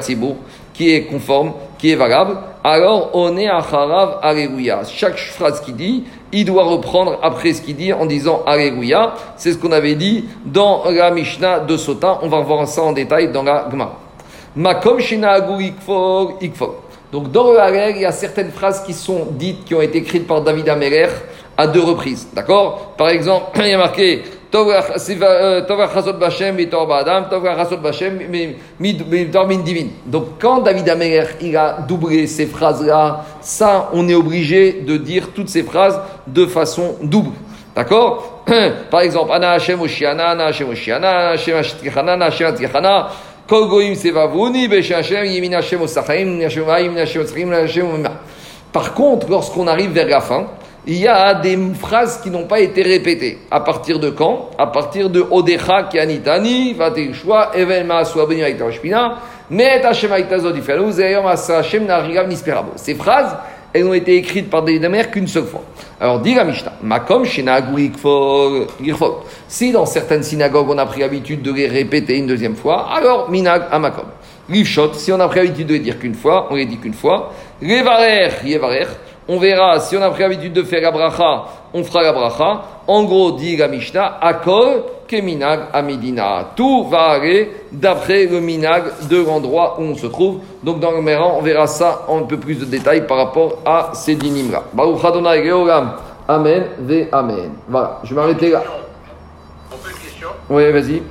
qui 0.72 0.94
est 0.94 1.04
conforme, 1.04 1.52
qui 1.76 1.92
est 1.92 1.94
valable, 1.94 2.38
alors 2.64 3.10
on 3.12 3.36
est 3.36 3.48
Acharav 3.48 4.18
Alléluia. 4.22 4.80
Chaque 4.90 5.18
phrase 5.18 5.60
qu'il 5.60 5.76
dit, 5.76 6.04
il 6.32 6.46
doit 6.46 6.64
reprendre 6.64 7.18
après 7.22 7.52
ce 7.52 7.60
qu'il 7.60 7.76
dit 7.76 7.92
en 7.92 8.06
disant 8.06 8.42
Alléluia. 8.46 9.12
C'est 9.36 9.52
ce 9.52 9.58
qu'on 9.58 9.72
avait 9.72 9.94
dit 9.94 10.24
dans 10.46 10.84
la 10.90 11.10
Mishnah 11.10 11.60
de 11.60 11.76
Sota. 11.76 12.20
On 12.22 12.28
va 12.28 12.40
voir 12.40 12.66
ça 12.66 12.80
en 12.82 12.92
détail 12.92 13.30
dans 13.30 13.42
la 13.42 13.68
Gemara. 13.70 13.98
Makom 14.56 15.00
Shina 15.00 15.34
Ikfor 15.34 16.38
Ikfor. 16.40 16.76
Donc 17.12 17.30
dans 17.30 17.52
le 17.52 17.58
Harel, 17.58 17.96
il 17.96 18.02
y 18.02 18.06
a 18.06 18.12
certaines 18.12 18.52
phrases 18.52 18.84
qui 18.84 18.94
sont 18.94 19.26
dites, 19.32 19.66
qui 19.66 19.74
ont 19.74 19.82
été 19.82 19.98
écrites 19.98 20.26
par 20.26 20.40
David 20.40 20.70
Ameler 20.70 21.08
à 21.56 21.66
deux 21.66 21.82
reprises. 21.82 22.28
D'accord? 22.32 22.94
Par 22.96 23.08
exemple, 23.08 23.46
il 23.60 23.68
y 23.68 23.72
a 23.72 23.78
marqué 23.78 24.22
donc 24.52 24.68
quand 30.38 30.58
David 30.58 30.88
Ameler 30.90 31.24
il 31.40 31.56
a 31.56 31.78
doublé 31.88 32.26
ces 32.26 32.44
phrases-là, 32.44 33.24
ça 33.40 33.88
on 33.94 34.06
est 34.10 34.14
obligé 34.14 34.72
de 34.72 34.98
dire 34.98 35.28
toutes 35.34 35.48
ces 35.48 35.62
phrases 35.62 35.98
de 36.26 36.44
façon 36.44 36.96
double. 37.02 37.30
D'accord 37.74 38.44
Par 38.90 39.00
exemple, 39.00 39.32
Ana 39.32 39.52
Hashem 39.52 39.80
Oshiana, 39.80 40.32
Ana 40.32 40.46
Hashem 40.46 40.68
Oshiana, 40.68 41.08
Ana 41.08 41.28
Hashem 41.30 41.56
Ashtichana, 41.56 42.12
Ana 42.12 42.26
Hashem 42.26 42.54
Ashtichana, 42.54 43.08
Kol 43.48 43.68
Goyim 43.68 43.94
Sevavuni, 43.94 44.68
Besh 44.68 44.90
Hashem, 44.90 45.24
Yemin 45.24 45.54
Hashem 45.54 45.80
Osachaim, 45.80 46.42
Hashem 46.42 46.64
Vaim, 46.64 46.94
Hashem 46.94 47.22
Osachaim, 47.22 47.50
Hashem 47.50 48.06
Par 48.70 48.92
contre, 48.92 49.30
lorsqu'on 49.30 49.66
arrive 49.66 49.92
vers 49.92 50.08
la 50.08 50.20
fin, 50.20 50.46
il 50.86 50.98
y 50.98 51.06
a 51.06 51.34
des 51.34 51.56
phrases 51.78 52.20
qui 52.20 52.30
n'ont 52.30 52.46
pas 52.46 52.58
été 52.58 52.82
répétées. 52.82 53.38
À 53.50 53.60
partir 53.60 54.00
de 54.00 54.10
quand? 54.10 54.50
À 54.58 54.66
partir 54.66 55.10
de 55.10 55.24
Odecha 55.30 55.84
Kianitani, 55.84 56.74
Vateshua, 56.74 57.52
Even 57.54 57.86
Maasua 57.86 58.26
Beni 58.26 58.40
Aita 58.40 58.64
Oshpina, 58.64 59.18
Met 59.48 59.84
Hashem 59.84 60.12
Aita 60.12 60.38
Zodifelu, 60.38 60.90
Zeyom 60.90 61.26
Asa 61.26 61.58
Hashem 61.58 61.86
Narigav 61.86 62.26
Nisperabo. 62.26 62.72
Ces 62.74 62.96
phrases, 62.96 63.36
elles 63.72 63.86
ont 63.86 63.94
été 63.94 64.16
écrites 64.16 64.50
par 64.50 64.64
des 64.64 64.80
mères 64.80 65.12
qu'une 65.12 65.28
seule 65.28 65.44
fois. 65.44 65.62
Alors, 66.00 66.18
dit 66.18 66.34
la 66.34 66.42
Mishnah, 66.44 66.72
Makom 66.82 67.24
Si 69.46 69.72
dans 69.72 69.86
certaines 69.86 70.24
synagogues 70.24 70.68
on 70.68 70.78
a 70.78 70.86
pris 70.86 71.00
l'habitude 71.00 71.42
de 71.42 71.52
les 71.52 71.68
répéter 71.68 72.18
une 72.18 72.26
deuxième 72.26 72.56
fois, 72.56 72.88
alors 72.92 73.30
Minag 73.30 73.62
à 73.70 73.78
Makom. 73.78 74.06
Rivshot, 74.50 74.94
si 74.94 75.12
on 75.12 75.20
a 75.20 75.28
pris 75.28 75.38
l'habitude 75.38 75.68
de 75.68 75.74
les 75.74 75.78
dire 75.78 76.00
qu'une 76.00 76.14
fois, 76.14 76.48
on 76.50 76.56
les 76.56 76.66
dit 76.66 76.78
qu'une 76.78 76.92
fois. 76.92 77.32
Revarer, 77.62 78.32
Yevarer, 78.44 78.88
on 79.28 79.38
verra, 79.38 79.80
si 79.80 79.96
on 79.96 80.02
a 80.02 80.10
pris 80.10 80.22
l'habitude 80.22 80.52
de 80.52 80.62
faire 80.62 80.82
la 80.82 80.90
bracha, 80.90 81.44
on 81.72 81.84
fera 81.84 82.02
la 82.02 82.12
bracha. 82.12 82.62
En 82.86 83.04
gros, 83.04 83.32
dit 83.32 83.56
la 83.56 83.68
Mishnah, 83.68 84.18
Akol 84.20 84.82
keminag 85.06 85.68
amidina. 85.72 86.48
Tout 86.56 86.88
va 86.88 87.10
aller 87.10 87.50
d'après 87.70 88.26
le 88.26 88.40
minag 88.40 88.84
de 89.08 89.24
l'endroit 89.24 89.76
où 89.78 89.82
on 89.82 89.94
se 89.94 90.06
trouve. 90.06 90.40
Donc 90.62 90.80
dans 90.80 90.90
le 90.90 91.02
Méran, 91.02 91.36
on 91.38 91.42
verra 91.42 91.66
ça 91.66 92.06
en 92.08 92.20
un 92.20 92.22
peu 92.22 92.38
plus 92.38 92.56
de 92.56 92.64
détails 92.64 93.06
par 93.06 93.18
rapport 93.18 93.58
à 93.64 93.90
ces. 93.94 94.16
Baruch 94.72 95.04
Adonai 95.04 95.50
Amen 96.28 96.64
ve 96.78 97.08
Amen. 97.12 97.52
Voilà, 97.68 98.00
je 98.04 98.14
vais 98.14 98.20
m'arrêter 98.20 98.50
là. 98.50 98.62
On 99.70 99.76
peut 99.76 99.90
une 99.90 99.96
question? 99.96 100.28
Oui, 100.48 100.70
vas-y. 100.70 101.02